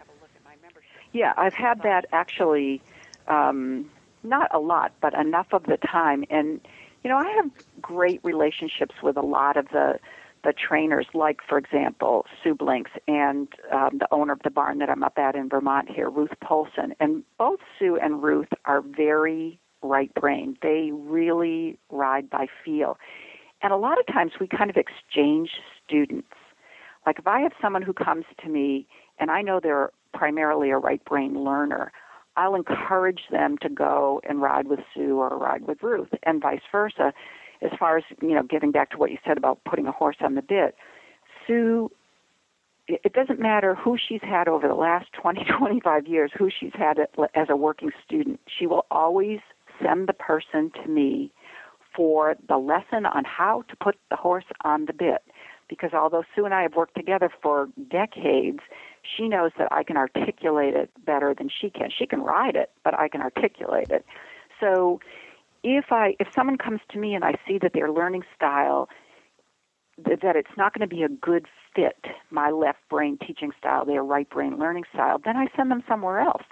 [1.14, 2.82] Yeah, I've had that actually,
[3.26, 3.90] um,
[4.22, 6.24] not a lot, but enough of the time.
[6.28, 6.60] And
[7.02, 9.98] you know, I have great relationships with a lot of the
[10.44, 14.90] the trainers, like for example Sue Blinks and um, the owner of the barn that
[14.90, 16.94] I'm up at in Vermont here, Ruth Polson.
[17.00, 20.56] And both Sue and Ruth are very right brain.
[20.62, 22.98] They really ride by feel.
[23.62, 25.50] And a lot of times we kind of exchange
[25.84, 26.28] students.
[27.06, 28.86] Like if I have someone who comes to me
[29.18, 31.92] and I know they're primarily a right brain learner,
[32.36, 36.60] I'll encourage them to go and ride with Sue or ride with Ruth, and vice
[36.70, 37.12] versa.
[37.62, 40.16] As far as you know, getting back to what you said about putting a horse
[40.20, 40.76] on the bit,
[41.46, 41.90] Sue.
[42.90, 46.98] It doesn't matter who she's had over the last 20, 25 years, who she's had
[47.34, 48.40] as a working student.
[48.46, 49.40] She will always
[49.82, 51.30] send the person to me
[51.94, 55.22] for the lesson on how to put the horse on the bit.
[55.68, 58.60] Because although Sue and I have worked together for decades,
[59.02, 61.90] she knows that I can articulate it better than she can.
[61.90, 64.06] She can ride it, but I can articulate it.
[64.60, 65.00] So
[65.62, 68.88] if I if someone comes to me and I see that their learning style
[70.04, 74.04] that it's not going to be a good fit, my left brain teaching style, their
[74.04, 76.44] right brain learning style, then I send them somewhere else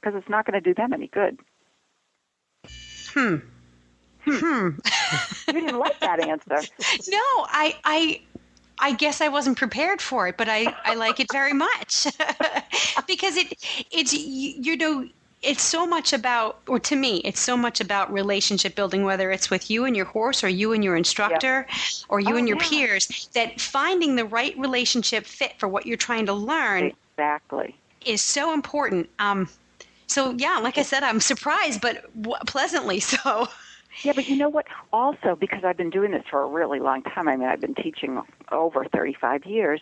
[0.00, 1.38] because it's not going to do them any good.
[3.14, 3.36] Hmm.
[4.24, 4.68] Hmm.
[5.46, 6.60] you didn't like that answer.
[7.08, 8.20] No, I, I,
[8.78, 12.06] I guess I wasn't prepared for it, but I, I like it very much
[13.06, 13.54] because it
[13.90, 15.08] it's you know
[15.42, 19.50] it's so much about or to me it's so much about relationship building whether it's
[19.50, 21.76] with you and your horse or you and your instructor yeah.
[22.08, 22.68] or you oh, and your yeah.
[22.68, 27.74] peers that finding the right relationship fit for what you're trying to learn exactly
[28.04, 29.48] is so important um
[30.08, 33.46] so yeah like i said i'm surprised but w- pleasantly so
[34.04, 34.66] yeah, but you know what?
[34.92, 37.74] Also, because I've been doing this for a really long time, I mean, I've been
[37.74, 38.22] teaching
[38.52, 39.80] over 35 years.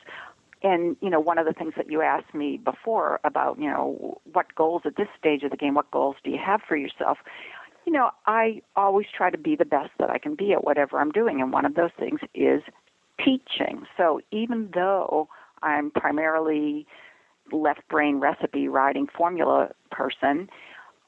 [0.67, 4.21] And, you know, one of the things that you asked me before about, you know,
[4.33, 7.19] what goals at this stage of the game, what goals do you have for yourself?
[7.85, 10.99] You know, I always try to be the best that I can be at whatever
[10.99, 11.41] I'm doing.
[11.41, 12.63] And one of those things is
[13.25, 13.87] teaching.
[13.97, 15.29] So even though
[15.63, 16.85] I'm primarily
[17.53, 20.49] left brain recipe writing formula person,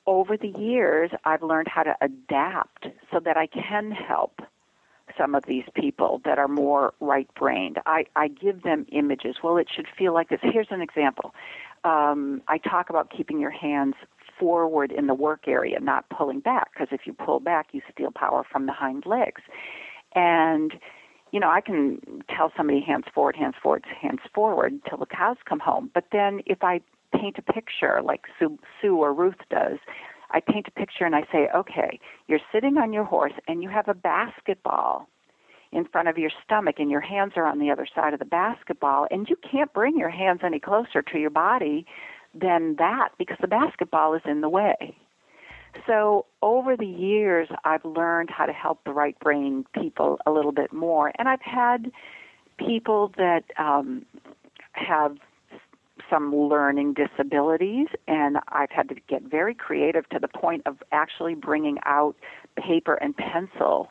[0.07, 4.41] over the years, I've learned how to adapt so that I can help
[5.19, 7.79] some of these people that are more right brained.
[7.85, 9.37] I, I give them images.
[9.43, 10.41] Well, it should feel like this.
[10.43, 11.35] Here's an example.
[11.85, 13.95] Um, I talk about keeping your hands
[14.39, 18.13] forward in the work area, not pulling back, because if you pull back, you steal
[18.15, 19.43] power from the hind legs.
[20.15, 20.75] And,
[21.33, 25.37] you know, I can tell somebody hands forward, hands forward, hands forward till the cows
[25.45, 25.91] come home.
[25.93, 26.81] But then if I
[27.13, 29.79] paint a picture like Sue, Sue or Ruth does.
[30.31, 33.69] I paint a picture and I say, okay, you're sitting on your horse and you
[33.69, 35.09] have a basketball
[35.73, 38.25] in front of your stomach and your hands are on the other side of the
[38.25, 41.87] basketball and you can't bring your hands any closer to your body
[42.35, 44.97] than that because the basketball is in the way.
[45.87, 50.53] So over the years, I've learned how to help the right brain people a little
[50.53, 51.91] bit more, and I've had
[52.59, 54.05] people that um,
[54.73, 55.17] have
[56.11, 61.35] some learning disabilities, and I've had to get very creative to the point of actually
[61.35, 62.17] bringing out
[62.57, 63.91] paper and pencil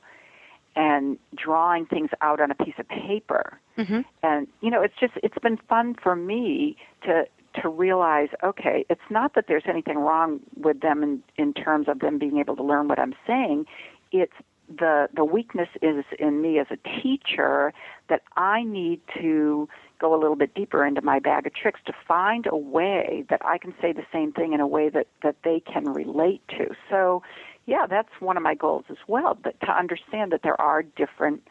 [0.76, 3.60] and drawing things out on a piece of paper.
[3.78, 4.02] Mm-hmm.
[4.24, 7.26] And you know, it's just it's been fun for me to
[7.62, 12.00] to realize, okay, it's not that there's anything wrong with them in in terms of
[12.00, 13.66] them being able to learn what I'm saying.
[14.12, 14.34] It's
[14.68, 17.74] the the weakness is in me as a teacher
[18.10, 19.68] that I need to
[20.00, 23.42] go a little bit deeper into my bag of tricks to find a way that
[23.46, 26.76] I can say the same thing in a way that that they can relate to.
[26.90, 27.24] So,
[27.66, 31.48] yeah, that's one of my goals as well, but to understand that there are different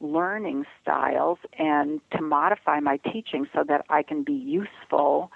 [0.00, 5.30] learning styles and to modify my teaching so that I can be useful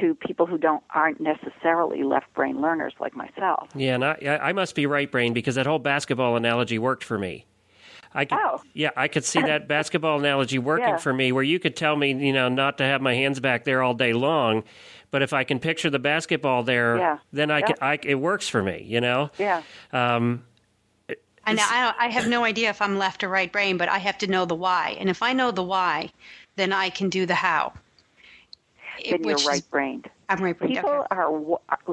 [0.00, 3.68] to people who don't aren't necessarily left brain learners like myself.
[3.74, 7.18] Yeah, and I, I must be right brain because that whole basketball analogy worked for
[7.18, 7.46] me.
[8.16, 8.60] I could, Oh.
[8.72, 10.96] yeah, I could see that basketball analogy working Yeah.
[10.96, 13.64] for me, where you could tell me, you know, not to have my hands back
[13.64, 14.64] there all day long,
[15.10, 17.18] but if I can picture the basketball there, Yeah.
[17.32, 17.66] then I Yeah.
[17.66, 19.30] can, I, it works for me, you know.
[19.38, 19.62] Yeah.
[19.92, 20.44] Um,
[21.48, 23.98] And I, don't, I have no idea if I'm left or right brain, but I
[23.98, 24.96] have to know the why.
[24.98, 26.10] And if I know the why,
[26.56, 27.72] then I can do the how.
[28.98, 30.08] It- Then you're right brained.
[30.28, 30.74] I'm right brain.
[30.74, 31.06] People Okay.
[31.12, 31.30] are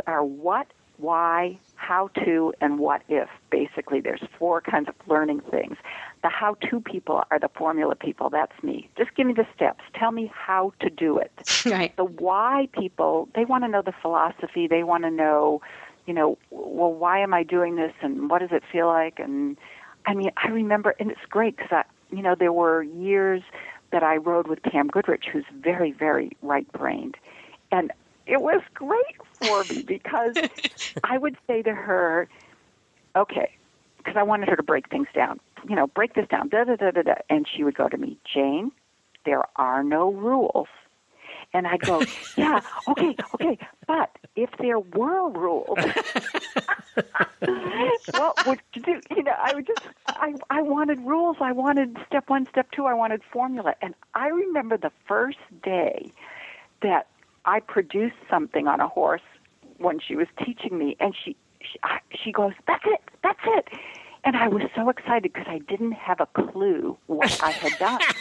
[0.07, 3.29] are what, why, how to, and what if.
[3.51, 5.77] Basically, there's four kinds of learning things.
[6.23, 8.29] The how to people are the formula people.
[8.29, 8.89] That's me.
[8.97, 9.83] Just give me the steps.
[9.93, 11.31] Tell me how to do it.
[11.65, 11.95] Right.
[11.95, 14.67] The why people, they want to know the philosophy.
[14.67, 15.62] They want to know,
[16.05, 19.17] you know, well, why am I doing this, and what does it feel like?
[19.17, 19.57] And
[20.05, 21.83] I mean, I remember, and it's great because I,
[22.13, 23.43] you know, there were years
[23.91, 27.15] that I rode with Pam Goodrich, who's very, very right-brained,
[27.71, 27.91] and
[28.25, 30.36] it was great for me because
[31.03, 32.27] I would say to her,
[33.15, 33.55] okay,
[33.97, 35.39] because I wanted her to break things down.
[35.67, 37.15] You know, break this down, da da da da da.
[37.30, 38.71] And she would go to me, Jane,
[39.26, 40.67] there are no rules.
[41.54, 42.02] And I'd go,
[42.38, 45.78] yeah, okay, okay, but if there were rules,
[48.12, 49.02] what would you do?
[49.15, 51.38] You know, I would just, I, I wanted rules.
[51.39, 52.86] I wanted step one, step two.
[52.86, 53.76] I wanted formula.
[53.82, 56.12] And I remember the first day
[56.82, 57.08] that
[57.45, 59.21] I produced something on a horse
[59.78, 63.67] when she was teaching me, and she she, I, she goes, "That's it, that's it,"
[64.23, 68.01] and I was so excited because I didn't have a clue what I had done.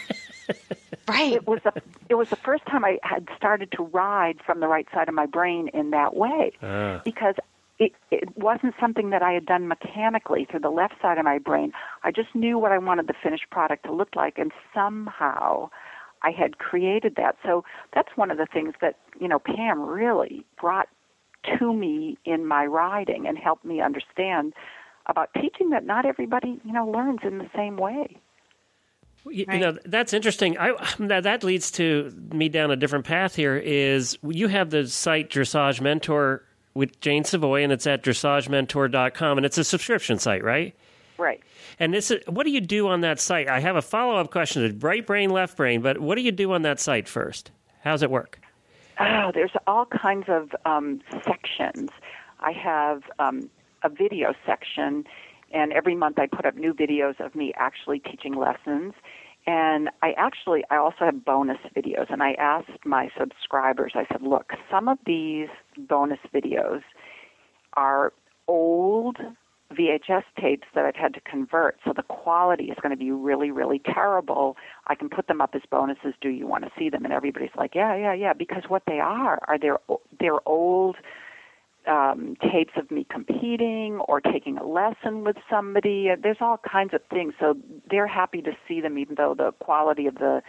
[1.08, 1.32] Right.
[1.32, 1.72] it was a
[2.08, 5.14] it was the first time I had started to ride from the right side of
[5.14, 7.00] my brain in that way Ah.
[7.04, 7.34] because
[7.78, 11.38] it it wasn't something that I had done mechanically through the left side of my
[11.38, 11.72] brain.
[12.04, 15.70] I just knew what I wanted the finished product to look like and somehow
[16.22, 17.36] I had created that.
[17.44, 20.88] So that's one of the things that, you know, Pam really brought
[21.58, 24.52] to me in my riding and helped me understand
[25.06, 28.16] about teaching that not everybody, you know, learns in the same way.
[29.30, 29.54] You, Right.
[29.54, 30.58] you know that's interesting.
[30.58, 33.34] I that, that leads to me down a different path.
[33.36, 39.38] Here is you have the site Dressage Mentor with Jane Savoie, and it's at dressagementor.com,
[39.38, 40.74] and it's a subscription site, right?
[41.18, 41.40] Right.
[41.78, 43.46] And this, is- what do you do on that site?
[43.48, 46.32] I have a follow up question: to right brain, left brain, but what do you
[46.32, 47.50] do on that site first?
[47.84, 48.40] How's it work?
[49.00, 51.90] Oh, there's all kinds of um, sections.
[52.40, 53.48] I have um,
[53.84, 55.04] a video section,
[55.52, 58.94] and every month I put up new videos of me actually teaching lessons.
[59.46, 62.12] And I actually, I also have bonus videos.
[62.12, 66.82] And I asked my subscribers, I said, look, some of these bonus videos
[67.74, 68.12] are
[68.46, 69.18] old
[69.72, 73.50] VHS tapes that I've had to convert, so the quality is going to be really,
[73.50, 74.56] really terrible.
[74.86, 76.14] I can put them up as bonuses.
[76.20, 77.04] Do you want to see them?
[77.04, 79.78] And everybody's like, yeah, yeah, yeah, because what they are are they're
[80.20, 80.96] they're old
[81.86, 86.08] um, tapes of me competing or taking a lesson with somebody.
[86.22, 87.56] There's all kinds of things, so
[87.90, 90.42] they're happy to see them, even though the quality of the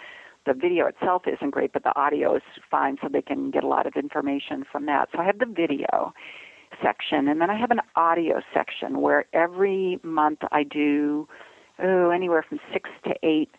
[0.45, 3.67] the video itself isn't great, but the audio is fine, so they can get a
[3.67, 5.07] lot of information from that.
[5.13, 6.13] So I have the video
[6.81, 11.27] section, and then I have an audio section where every month I do
[11.79, 13.51] oh anywhere from six to eight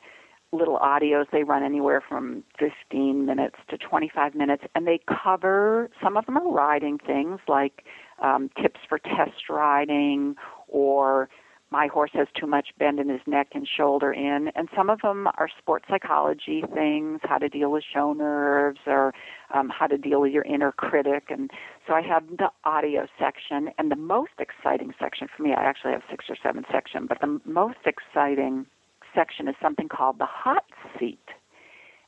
[0.55, 1.27] little audios.
[1.31, 6.37] They run anywhere from 15 minutes to 25 minutes, and they cover some of them
[6.37, 7.85] are riding things like
[8.23, 10.37] um, tips for test riding
[10.69, 11.29] or
[11.75, 15.01] my horse has too much bend in his neck and shoulder in, and some of
[15.01, 19.13] them are sports psychology things, how to deal with show nerves or
[19.53, 21.25] um, how to deal with your inner critic.
[21.31, 21.51] And
[21.85, 25.93] so I have the audio section, and the most exciting section for me, I actually
[25.95, 28.67] have six or seven section, but the most exciting
[29.15, 30.65] section is something called the hot
[30.99, 31.19] seat.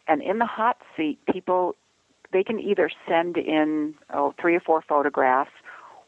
[0.08, 1.76] And in the hot seat, people
[2.32, 5.52] they can either send in oh, three or four photographs,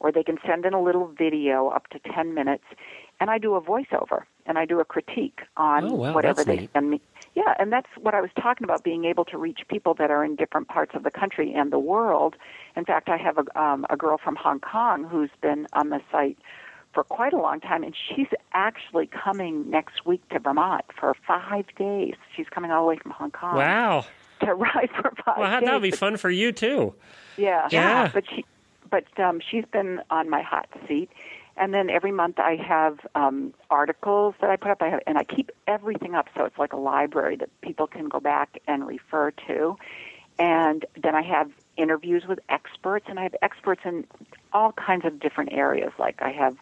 [0.00, 2.64] or they can send in a little video up to ten minutes,
[3.20, 6.56] and I do a voiceover and I do a critique on Oh, wow, whatever they
[6.56, 6.70] neat.
[6.72, 7.00] send me.
[7.34, 10.24] Yeah, and that's what I was talking about being able to reach people that are
[10.24, 12.34] in different parts of the country and the world.
[12.74, 16.00] In fact, I have a um, a girl from Hong Kong who's been on the
[16.10, 16.38] site
[16.98, 21.64] for quite a long time, and she's actually coming next week to Vermont for five
[21.76, 22.14] days.
[22.36, 24.04] She's coming all the way from Hong Kong Wow.
[24.40, 25.66] to ride for five Well, days.
[25.68, 26.94] that would be fun for you too.
[27.36, 28.10] Yeah, Yeah.
[28.12, 28.44] But she,
[28.90, 31.08] but um, she's been on my hot seat,
[31.56, 34.82] And then every month I have um, articles that I put up.
[34.82, 38.08] I have, and I keep everything up so it's like a library that people can
[38.08, 39.76] go back and refer to.
[40.40, 44.04] And then I have interviews with experts, and I have experts in
[44.52, 45.92] all kinds of different areas.
[45.96, 46.56] Like I have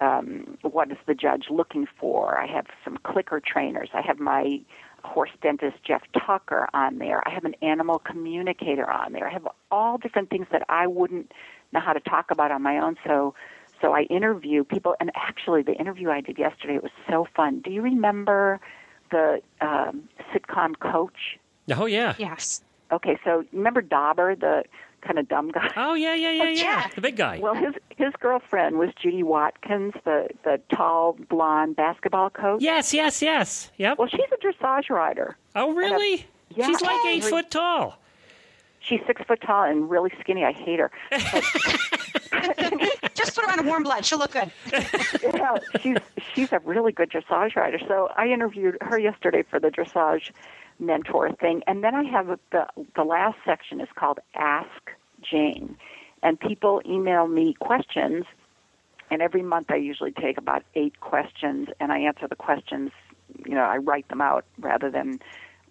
[0.00, 2.38] um, what is the judge looking for?
[2.38, 3.90] I have some clicker trainers.
[3.92, 4.60] I have my
[5.04, 7.26] horse dentist Jeff Tucker on there.
[7.26, 9.28] I have an animal communicator on there.
[9.28, 11.32] I have all different things that I wouldn't
[11.72, 12.96] know how to talk about on my own.
[13.06, 13.34] So,
[13.80, 14.96] so I interview people.
[15.00, 17.60] And actually, the interview I did yesterday it was so fun.
[17.60, 18.60] Do you remember
[19.10, 21.38] the um, sitcom Coach?
[21.70, 22.14] Oh yeah.
[22.18, 22.62] Yes.
[22.92, 24.64] Okay, so remember Dauber, the
[25.02, 25.70] kind of dumb guy?
[25.76, 26.62] Oh yeah, yeah, yeah, yeah.
[26.62, 26.88] yeah.
[26.94, 27.38] The big guy.
[27.38, 32.62] Well, his his girlfriend was Judy Watkins, the the tall blonde basketball coach.
[32.62, 33.70] yes, yes, yes.
[33.78, 33.98] Yep.
[33.98, 35.36] Well, she's a dressage rider.
[35.54, 36.26] oh really?
[36.54, 36.66] Yeah.
[36.66, 37.98] She's like eight foot tall.
[38.80, 40.44] She's six foot tall and really skinny.
[40.44, 40.90] I hate her.
[43.14, 44.04] Just put her on a warm blood.
[44.06, 44.50] She'll look good.
[45.22, 45.98] yeah, she's
[46.34, 47.78] she's a really good dressage rider.
[47.86, 50.30] So I interviewed her yesterday for the dressage
[50.80, 52.66] mentor thing, and then I have a, the
[52.96, 54.90] the last section is called Ask
[55.22, 55.76] Jane,
[56.22, 58.24] and people email me questions,
[59.10, 62.90] and every month I usually take about eight questions, and I answer the questions.
[63.46, 65.20] You know, I write them out rather than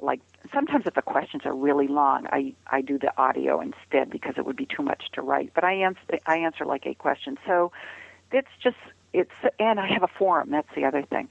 [0.01, 0.21] like
[0.53, 4.45] sometimes if the questions are really long, I I do the audio instead because it
[4.45, 5.51] would be too much to write.
[5.53, 7.71] But I answer I answer like eight questions, so
[8.31, 8.77] it's just
[9.13, 10.51] it's and I have a forum.
[10.51, 11.29] That's the other thing,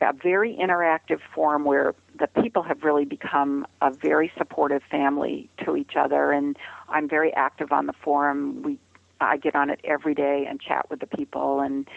[0.00, 5.76] a very interactive forum where the people have really become a very supportive family to
[5.76, 6.56] each other, and
[6.88, 8.62] I'm very active on the forum.
[8.62, 8.78] We
[9.20, 11.88] I get on it every day and chat with the people and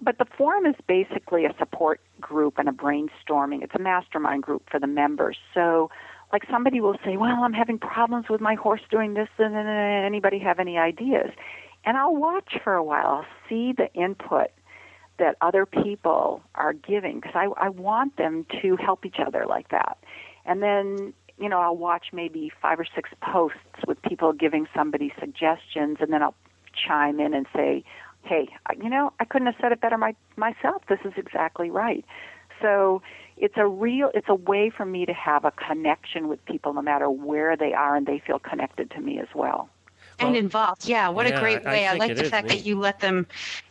[0.00, 3.62] but the forum is basically a support group and a brainstorming.
[3.62, 5.38] It's a mastermind group for the members.
[5.54, 5.90] So,
[6.32, 10.38] like somebody will say, "Well, I'm having problems with my horse doing this," and anybody
[10.40, 11.30] have any ideas?
[11.84, 13.06] And I'll watch for a while.
[13.06, 14.50] I'll see the input
[15.18, 19.68] that other people are giving because I, I want them to help each other like
[19.70, 19.98] that.
[20.44, 25.12] And then, you know, I'll watch maybe five or six posts with people giving somebody
[25.18, 26.34] suggestions, and then I'll
[26.74, 27.84] chime in and say,
[28.22, 28.48] hey,
[28.82, 30.82] you know, I couldn't have said it better my, myself.
[30.88, 32.04] This is exactly right.
[32.60, 33.02] So
[33.36, 36.82] it's a real, it's a way for me to have a connection with people no
[36.82, 39.68] matter where they are and they feel connected to me as well.
[40.18, 40.88] And involved.
[40.88, 41.86] Yeah, what yeah, a great I way.
[41.86, 42.58] I, think like the is fact neat.
[42.58, 43.26] that you let them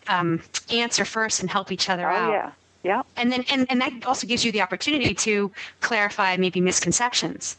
[0.08, 0.42] um,
[0.72, 2.32] answer first and help each other Oh, out.
[2.32, 2.52] yeah.
[2.84, 3.02] Yeah.
[3.18, 7.58] And then and, and that also gives you the opportunity to clarify maybe misconceptions.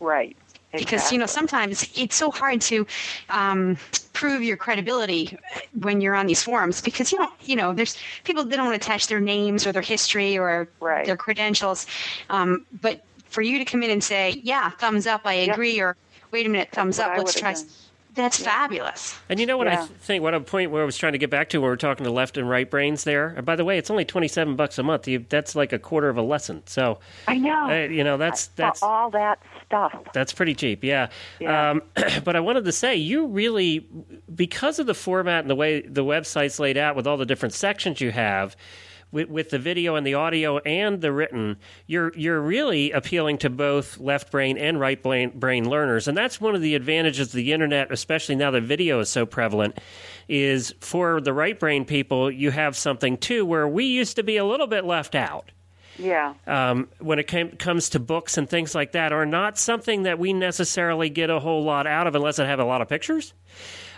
[0.00, 0.36] Right.
[0.72, 2.86] Because you know sometimes it's so hard to
[3.28, 3.76] um,
[4.12, 5.36] prove your credibility
[5.80, 9.06] when you're on these forums because you don't you know there's people that don't attach
[9.08, 11.04] their names or their history or Right.
[11.06, 11.86] their credentials,
[12.28, 15.54] um, but for you to come in and say yeah thumbs up I Yep.
[15.54, 15.96] agree or
[16.32, 17.66] wait a minute thumbs What up I let's try done.
[18.14, 19.18] That's fabulous.
[19.28, 19.86] And you know what I Yeah.
[19.86, 20.22] th- think?
[20.22, 22.10] What a point where I was trying to get back to when we're talking to
[22.10, 23.28] left and right brains there.
[23.36, 25.06] And by the way, it's only twenty-seven bucks a month.
[25.08, 26.62] You, that's like a quarter of a lesson.
[26.66, 26.98] So,
[27.28, 27.70] I know.
[27.70, 29.94] uh, you know, that's that's all that stuff.
[30.12, 30.82] that's pretty cheap.
[30.84, 31.08] Yeah.
[31.38, 31.70] Yeah.
[31.70, 31.82] Um,
[32.24, 33.86] but I wanted to say, you really,
[34.34, 37.54] because of the format and the way the website's laid out with all the different
[37.54, 38.56] sections you have.
[39.12, 41.56] With, with the video and the audio and the written,
[41.86, 46.40] you're you're really appealing to both left brain and right brain, brain learners, and that's
[46.40, 49.78] one of the advantages of the internet, especially now that video is so prevalent.
[50.28, 54.36] Is for the right brain people, you have something too where we used to be
[54.36, 55.50] a little bit left out
[55.98, 56.34] Yeah.
[56.46, 60.20] um, when it came, comes to books and things like that are not something that
[60.20, 63.34] we necessarily get a whole lot out of unless it have a lot of pictures.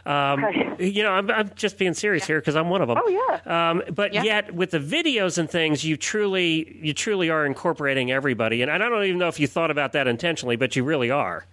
[0.04, 0.80] Um, Right.
[0.80, 2.98] You know, I'm, I'm just being serious here because I'm one of them.
[3.00, 3.08] Oh,
[3.46, 3.70] yeah.
[3.70, 4.22] Um, but Yeah.
[4.24, 8.62] yet, with the videos and things, you truly, you truly are incorporating everybody.
[8.62, 11.44] And I don't even know if you thought about that intentionally, but you really are.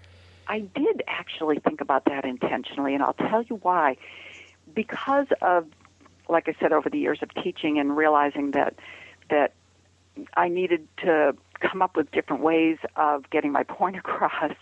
[0.47, 3.97] I did actually think about that intentionally, and I'll tell you why.
[4.73, 5.67] Because of,
[6.27, 8.75] like I said, over the years of teaching and realizing that
[9.29, 9.53] that
[10.35, 14.53] I needed to come up with different ways of getting my point across,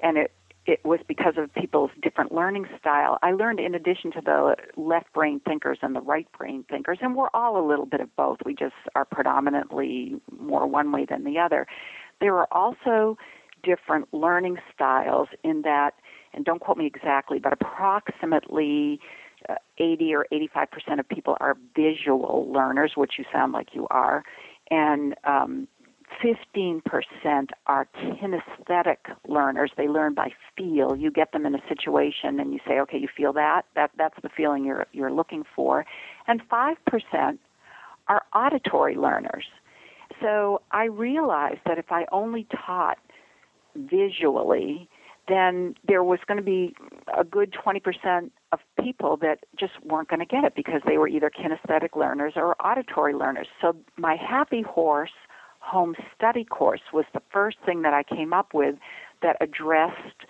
[0.00, 0.30] and it
[0.66, 3.18] it was because of people's different learning style.
[3.22, 7.16] I learned in addition to the left brain thinkers and the right brain thinkers, and
[7.16, 8.38] we're all a little bit of both.
[8.44, 11.66] We just are predominantly more one way than the other.
[12.20, 13.16] There are also
[13.62, 15.94] different learning styles in that,
[16.34, 19.00] and don't quote me exactly, but approximately
[19.48, 23.86] uh, 80 or 85 percent of people are visual learners, which you sound like you
[23.90, 24.24] are,
[24.70, 25.68] and um,
[26.22, 26.82] 15%
[27.66, 28.96] are kinesthetic
[29.28, 29.70] learners.
[29.76, 30.96] They learn by feel.
[30.96, 33.62] You get them in a situation and you say, okay, you feel that?
[33.74, 35.86] That that's the feeling you're you're looking for.
[36.26, 37.38] And 5%
[38.08, 39.44] are auditory learners.
[40.20, 42.98] So I realized that if I only taught
[43.76, 44.88] visually,
[45.28, 46.74] then there was going to be
[47.16, 51.06] a good 20% of people that just weren't going to get it because they were
[51.06, 53.46] either kinesthetic learners or auditory learners.
[53.60, 55.12] So my Happy Horse
[55.70, 58.74] home study course was the first thing that I came up with
[59.22, 60.24] that addressed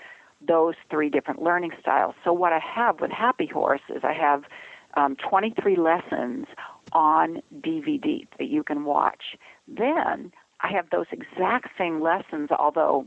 [0.47, 2.14] those three different learning styles.
[2.24, 4.45] So what I have with Happy Horse is I have
[4.95, 6.47] um, 23 lessons
[6.93, 9.36] on DVD that you can watch.
[9.66, 13.07] Then I have those exact same lessons, although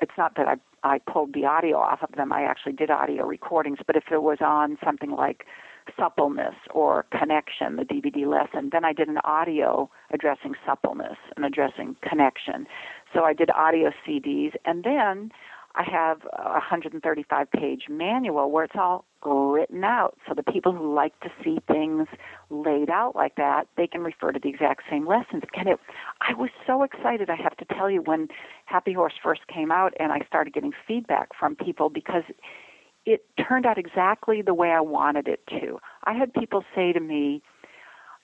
[0.00, 2.32] it's not that I I pulled the audio off of them.
[2.32, 5.44] I actually did audio recordings, but if it was on something like
[5.98, 11.96] suppleness or connection, the DVD lesson, then I did an audio addressing suppleness and addressing
[12.08, 12.66] connection.
[13.12, 15.30] So I did audio CDs, and then
[15.76, 20.16] I have a 135 page manual where it's all written out.
[20.26, 22.08] So the people who like to see things
[22.48, 25.42] laid out like that, they can refer to the exact same lessons.
[25.54, 25.78] And it,
[26.22, 28.28] I was so excited, I have to tell you, when
[28.64, 32.24] Happy Horse first came out and I started getting feedback from people because
[33.04, 35.78] it turned out exactly the way I wanted it to.
[36.04, 37.42] I had people say to me,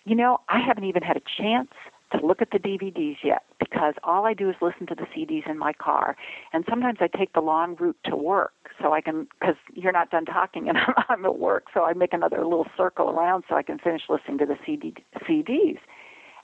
[0.05, 1.71] you know, I haven't even had a chance
[2.13, 5.49] to look at the DVDs yet because all I do is listen to the CDs
[5.49, 6.17] in my car.
[6.53, 10.11] And sometimes I take the long route to work so I can, because you're not
[10.11, 13.63] done talking and I'm at work, so I make another little circle around so I
[13.63, 14.95] can finish listening to the CD,
[15.29, 15.79] CDs.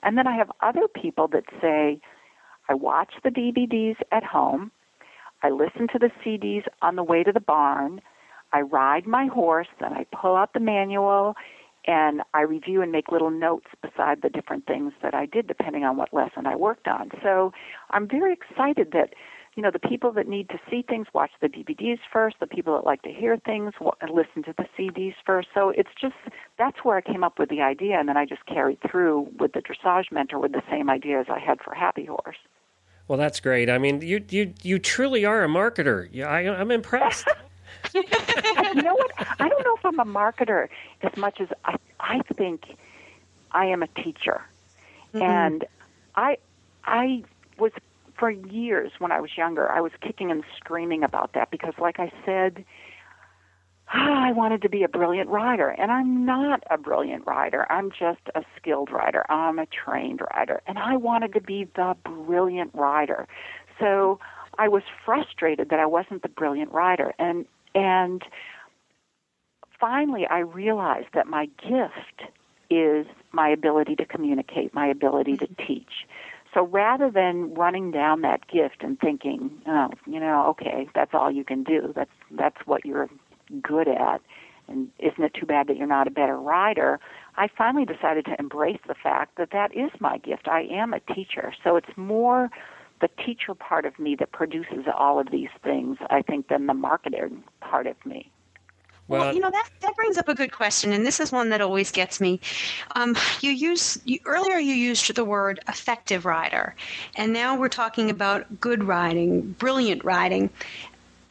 [0.03, 2.01] And then I have other people that say,
[2.69, 4.71] I watch the DVDs at home,
[5.43, 8.01] I listen to the CDs on the way to the barn,
[8.53, 11.35] I ride my horse, then I pull out the manual
[11.89, 15.84] and I review and make little notes beside the different things that I did depending
[15.84, 17.11] on what lesson I worked on.
[17.22, 17.53] So
[17.91, 19.14] I'm very excited that
[19.57, 22.74] you know the people that need to see things watch the DVDs first, the people
[22.76, 23.72] that like to hear things
[24.12, 25.49] listen to the CDs first.
[25.53, 26.14] So it's just
[26.59, 29.55] that's where I came up with the idea, and then I just carried through with
[29.55, 32.36] the dressage mentor with the same idea as I had for Happy Horse.
[33.09, 33.70] Well, that's great.
[33.70, 36.09] I mean, you you you truly are a marketer.
[36.12, 37.26] Yeah, I, I'm impressed.
[37.95, 38.03] you
[38.82, 39.11] know what?
[39.41, 40.69] I don't know if I'm a marketer
[41.03, 42.65] as much as I, I think
[43.51, 44.43] I am a teacher.
[45.15, 45.23] Mm-hmm.
[45.23, 45.65] And
[46.15, 46.39] I
[46.85, 47.25] I
[47.59, 47.73] was
[48.19, 51.99] for years when I was younger, I was kicking and screaming about that because like
[51.99, 52.65] I said,
[53.93, 57.71] I wanted to be a brilliant writer, and I'm not a brilliant writer.
[57.71, 59.25] I'm just a skilled writer.
[59.31, 63.27] I'm a trained writer, and I wanted to be the brilliant writer.
[63.79, 64.19] So
[64.59, 68.23] I was frustrated that I wasn't the brilliant writer, and and
[69.79, 72.31] finally, I realized that my gift
[72.70, 75.66] is my ability to communicate, my ability to mm-hmm.
[75.66, 76.07] teach.
[76.55, 81.31] So rather than running down that gift and thinking, oh, you know, okay, that's all
[81.31, 81.93] you can do.
[81.95, 83.09] That's that's what you're
[83.62, 84.20] good at,
[84.66, 87.01] and isn't it too bad that you're not a better writer?
[87.37, 90.49] I finally decided to embrace the fact that that is my gift.
[90.49, 92.51] I am a teacher, so it's more
[93.01, 96.74] the teacher part of me that produces all of these things, I think, than the
[96.74, 98.31] marketing part of me.
[99.09, 101.49] Well, well, you know that that brings up a good question, and this is one
[101.51, 102.41] that always gets me.
[102.95, 106.75] Um, you use you, earlier you used the word effective writer,
[107.17, 110.51] and now we're talking about good writing, brilliant writing.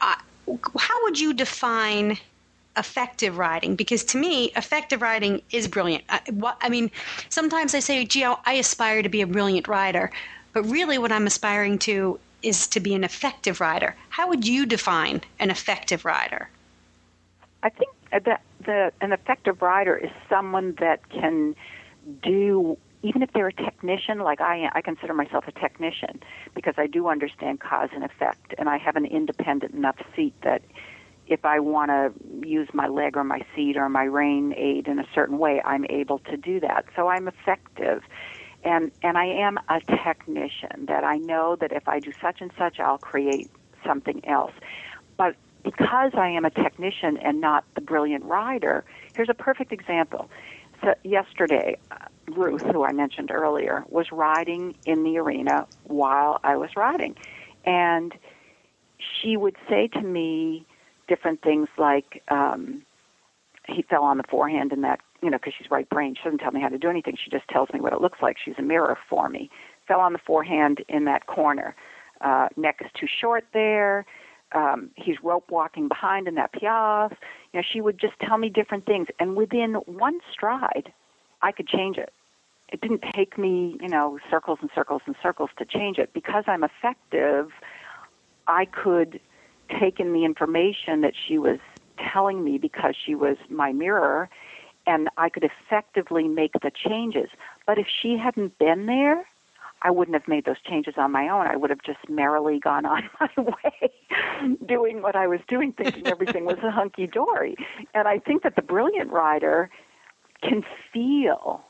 [0.00, 0.16] Uh,
[0.78, 2.18] how would you define
[2.76, 3.76] effective writing?
[3.76, 6.04] Because to me, effective writing is brilliant.
[6.08, 6.90] I, what, I mean,
[7.28, 10.10] sometimes I say, "Gee, I aspire to be a brilliant writer,"
[10.52, 13.94] But really, what I'm aspiring to is to be an effective writer.
[14.10, 16.48] How would you define an effective writer?
[17.62, 21.54] I think that the, an effective writer is someone that can
[22.22, 26.20] do even if they're a technician, like I I consider myself a technician
[26.54, 30.62] because I do understand cause and effect, and I have an independent enough seat that
[31.28, 32.12] if I want to
[32.46, 35.84] use my leg or my seat or my rein aid in a certain way, I'm
[35.90, 36.86] able to do that.
[36.96, 38.02] So I'm effective
[38.64, 42.50] and and I am a technician that I know that if I do such and
[42.58, 43.50] such I'll create
[43.86, 44.52] something else.
[45.16, 45.36] But
[45.70, 50.30] because I am a technician and not the brilliant rider, here's a perfect example.
[50.82, 51.96] So yesterday, uh,
[52.34, 57.16] Ruth, who I mentioned earlier, was riding in the arena while I was riding,
[57.64, 58.14] and
[58.98, 60.66] she would say to me
[61.08, 62.82] different things like, um,
[63.66, 66.14] "He fell on the forehand in that you know, because she's right brain.
[66.14, 67.16] She doesn't tell me how to do anything.
[67.22, 68.36] She just tells me what it looks like.
[68.42, 69.50] She's a mirror for me.
[69.88, 71.74] Fell on the forehand in that corner.
[72.20, 74.06] Uh, neck is too short there.
[74.52, 77.16] Um, he's rope walking behind in that piaffe.
[77.52, 80.92] You know, she would just tell me different things, and within one stride,
[81.42, 82.12] I could change it.
[82.70, 86.12] It didn't take me, you know, circles and circles and circles to change it.
[86.12, 87.50] Because I'm effective,
[88.46, 89.20] I could
[89.80, 91.58] take in the information that she was
[92.12, 94.28] telling me because she was my mirror
[94.86, 97.28] and I could effectively make the changes.
[97.66, 99.26] But if she hadn't been there,
[99.82, 101.46] I wouldn't have made those changes on my own.
[101.46, 103.90] I would have just merrily gone on my way,
[104.66, 107.56] doing what I was doing, thinking everything was a hunky dory.
[107.94, 109.70] And I think that the brilliant rider
[110.42, 111.62] can feel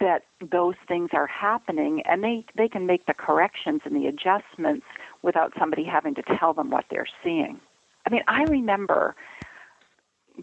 [0.00, 4.86] that those things are happening and they, they can make the corrections and the adjustments
[5.22, 7.60] without somebody having to tell them what they're seeing.
[8.06, 9.14] I mean, I remember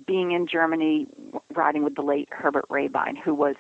[0.05, 1.07] being in Germany
[1.53, 3.55] riding with the late Herbert Rehbein, who was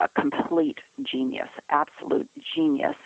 [0.00, 2.96] a complete genius, absolute genius.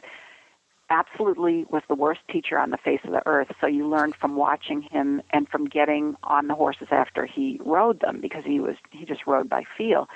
[0.91, 3.49] Absolutely was the worst teacher on the face of the earth.
[3.61, 8.01] So you learned from watching him and from getting on the horses after he rode
[8.01, 10.09] them because he was he just rode by feel.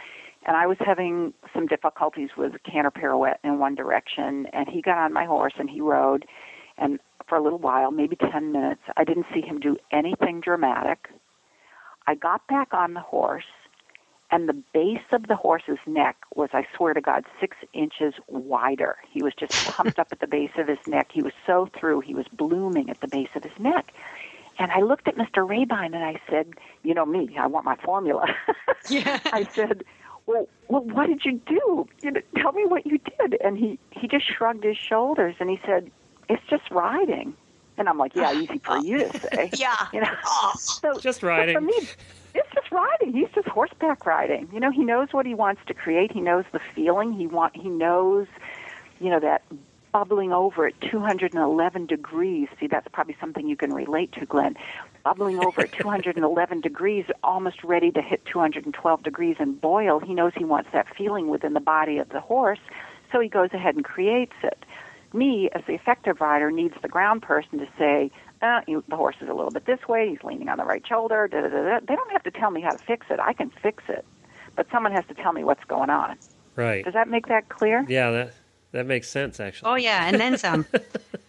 [0.47, 4.99] And I was having some difficulties with canter pirouette in one direction, and he got
[4.99, 6.27] on my horse and he rode,
[6.77, 6.99] and
[7.29, 11.09] for a little while, maybe ten minutes, I didn't see him do anything dramatic.
[12.07, 13.45] I got back on the horse
[14.35, 18.97] and the base of the horse's neck was, I swear to God, six inches wider.
[19.09, 21.11] He was just pumped up at the base of his neck.
[21.13, 22.01] He was so through.
[22.01, 23.95] He was blooming at the base of his neck.
[24.59, 25.47] And I looked at Mr.
[25.49, 28.27] Rehbein and I said, you know me, I want my formula.
[28.91, 29.19] Yeah.
[29.33, 29.83] I said,
[30.27, 31.87] well, well, what did you do?
[32.03, 33.39] You know, tell me what you did.
[33.41, 35.91] And he, he just shrugged his shoulders and he said,
[36.29, 37.35] it's just riding.
[37.79, 39.51] And I'm like, yeah, easy for you to say.
[39.55, 39.87] Yeah.
[39.93, 40.53] You know, oh.
[40.59, 41.55] so Just so riding.
[41.55, 42.24] for me, it's just
[42.75, 43.13] riding.
[43.13, 44.49] He's just horseback riding.
[44.53, 46.13] You know, he knows what he wants to create.
[46.13, 47.13] He knows the feeling.
[47.13, 47.57] He want.
[47.57, 48.27] He knows,
[49.01, 49.43] you know, that
[49.95, 52.49] bubbling over at 211 degrees.
[52.59, 54.57] See, that's probably something you can relate to, Glenn.
[55.05, 60.01] Bubbling over at 211 degrees, almost ready to hit 212 degrees and boil.
[60.01, 62.59] He knows he wants that feeling within the body of the horse,
[63.13, 64.65] so he goes ahead and creates it.
[65.15, 68.11] Me, as the effective rider, needs the ground person to say,
[68.43, 70.85] uh, you, the horse is a little bit this way, he's leaning on the right
[70.87, 71.81] shoulder, da, da, da, da.
[71.87, 73.21] They don't have to tell me how to fix it.
[73.21, 74.05] I can fix it.
[74.57, 76.17] But someone has to tell me what's going on.
[76.57, 76.85] Right.
[76.85, 77.85] Does that make that clear?
[77.89, 78.35] Yeah, that
[78.73, 79.71] that makes sense actually.
[79.71, 80.67] Oh yeah, and then some.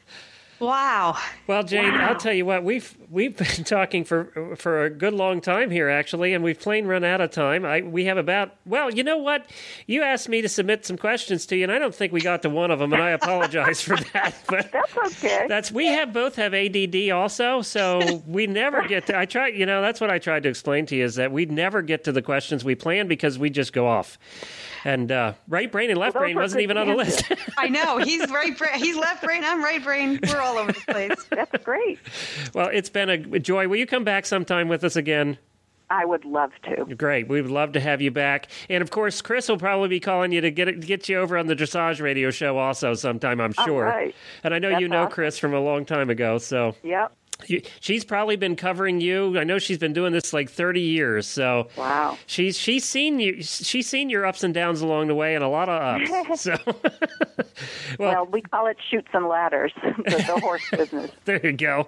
[0.59, 1.17] wow.
[1.47, 2.09] Well, Jane, Wow.
[2.09, 5.89] I'll tell you what we've we've been talking for for a good long time here,
[5.89, 7.65] actually, and we've plain run out of time.
[7.65, 9.49] I we have about well, you know what?
[9.87, 12.41] You asked me to submit some questions to you, and I don't think we got
[12.43, 14.35] to one of them, and I apologize for that.
[14.47, 15.45] But That's okay.
[15.47, 19.17] that's we have both have ADD also, so we never get to.
[19.17, 21.45] I try, you know, that's what I tried to explain to you is that we
[21.45, 24.17] never get to the questions we plan because we just go off.
[24.83, 27.23] And uh, right brain and left those brain wasn't even on the list.
[27.57, 28.75] I know he's right brain.
[28.75, 29.43] He's left brain.
[29.43, 30.19] I'm right brain.
[30.27, 31.25] We're all over the place.
[31.31, 31.97] That's great.
[32.53, 33.67] well, it's been a joy.
[33.67, 35.37] Will you come back sometime with us again?
[35.89, 36.95] I would love to.
[36.95, 37.27] Great.
[37.27, 38.47] We would love to have you back.
[38.69, 41.45] And of course, Chris will probably be calling you to get get you over on
[41.45, 43.83] the dressage radio show also sometime, I'm sure.
[43.83, 44.15] right.
[44.43, 45.11] And I know That's you know awesome.
[45.11, 47.15] Chris from a long time ago, so Yep.
[47.47, 49.37] You, she's probably been covering you.
[49.37, 52.17] I know she's been doing this like 30 years, so Wow.
[52.27, 55.47] she's she's seen you she's seen your ups and downs along the way and a
[55.47, 56.41] lot of ups.
[56.41, 56.55] so
[57.99, 61.11] Well, we call it shoots and ladders, the, the horse business.
[61.25, 61.87] there you go.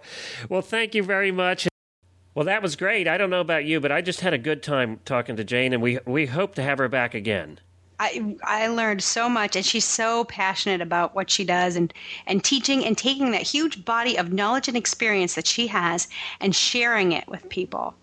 [0.50, 1.68] Well, thank you very much.
[2.36, 3.08] Well, that was great.
[3.08, 5.74] I don't know about you, but I just had a good time talking to Jane,
[5.74, 7.60] and we we hope to have her back again.
[8.00, 11.94] I I learned so much, and she's so passionate about what she does, and
[12.28, 16.08] and teaching and taking that huge body of knowledge and experience that she has,
[16.40, 17.96] and sharing it with people.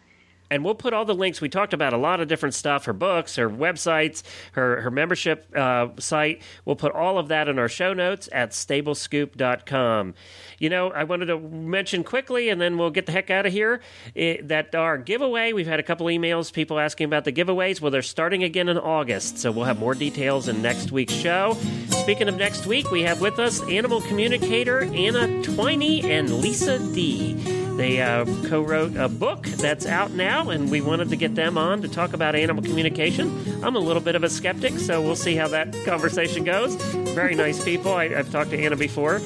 [0.54, 1.40] And we'll put all the links.
[1.40, 5.48] We talked about a lot of different stuff her books, her websites, her, her membership
[5.56, 6.42] uh, site.
[6.64, 10.14] We'll put all of that in our show notes at stablescoop.com.
[10.60, 13.52] You know, I wanted to mention quickly, and then we'll get the heck out of
[13.52, 13.80] here,
[14.14, 17.80] eh, that our giveaway, we've had a couple emails, people asking about the giveaways.
[17.80, 21.58] Well, they're starting again in August, so we'll have more details in next week's show.
[21.88, 27.34] Speaking of next week, we have with us animal communicator Anna Twinney and Lisa D.
[27.76, 31.58] They uh, co wrote a book that's out now, and we wanted to get them
[31.58, 33.64] on to talk about animal communication.
[33.64, 36.76] I'm a little bit of a skeptic, so we'll see how that conversation goes.
[36.76, 37.92] Very nice people.
[37.92, 39.20] I, I've talked to Anna before.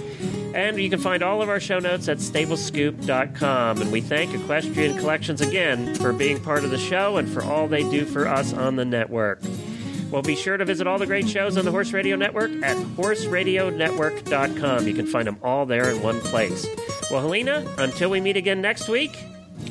[0.54, 3.82] And you can find all of our show notes at stablescoop.com.
[3.82, 7.68] And we thank Equestrian Collections again for being part of the show and for all
[7.68, 9.40] they do for us on the network.
[10.10, 12.78] Well, be sure to visit all the great shows on the Horse Radio Network at
[12.78, 14.88] horseradionetwork.com.
[14.88, 16.66] You can find them all there in one place.
[17.10, 19.16] Well, Helena, until we meet again next week,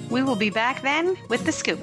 [0.09, 1.79] We will be back then with the scoop.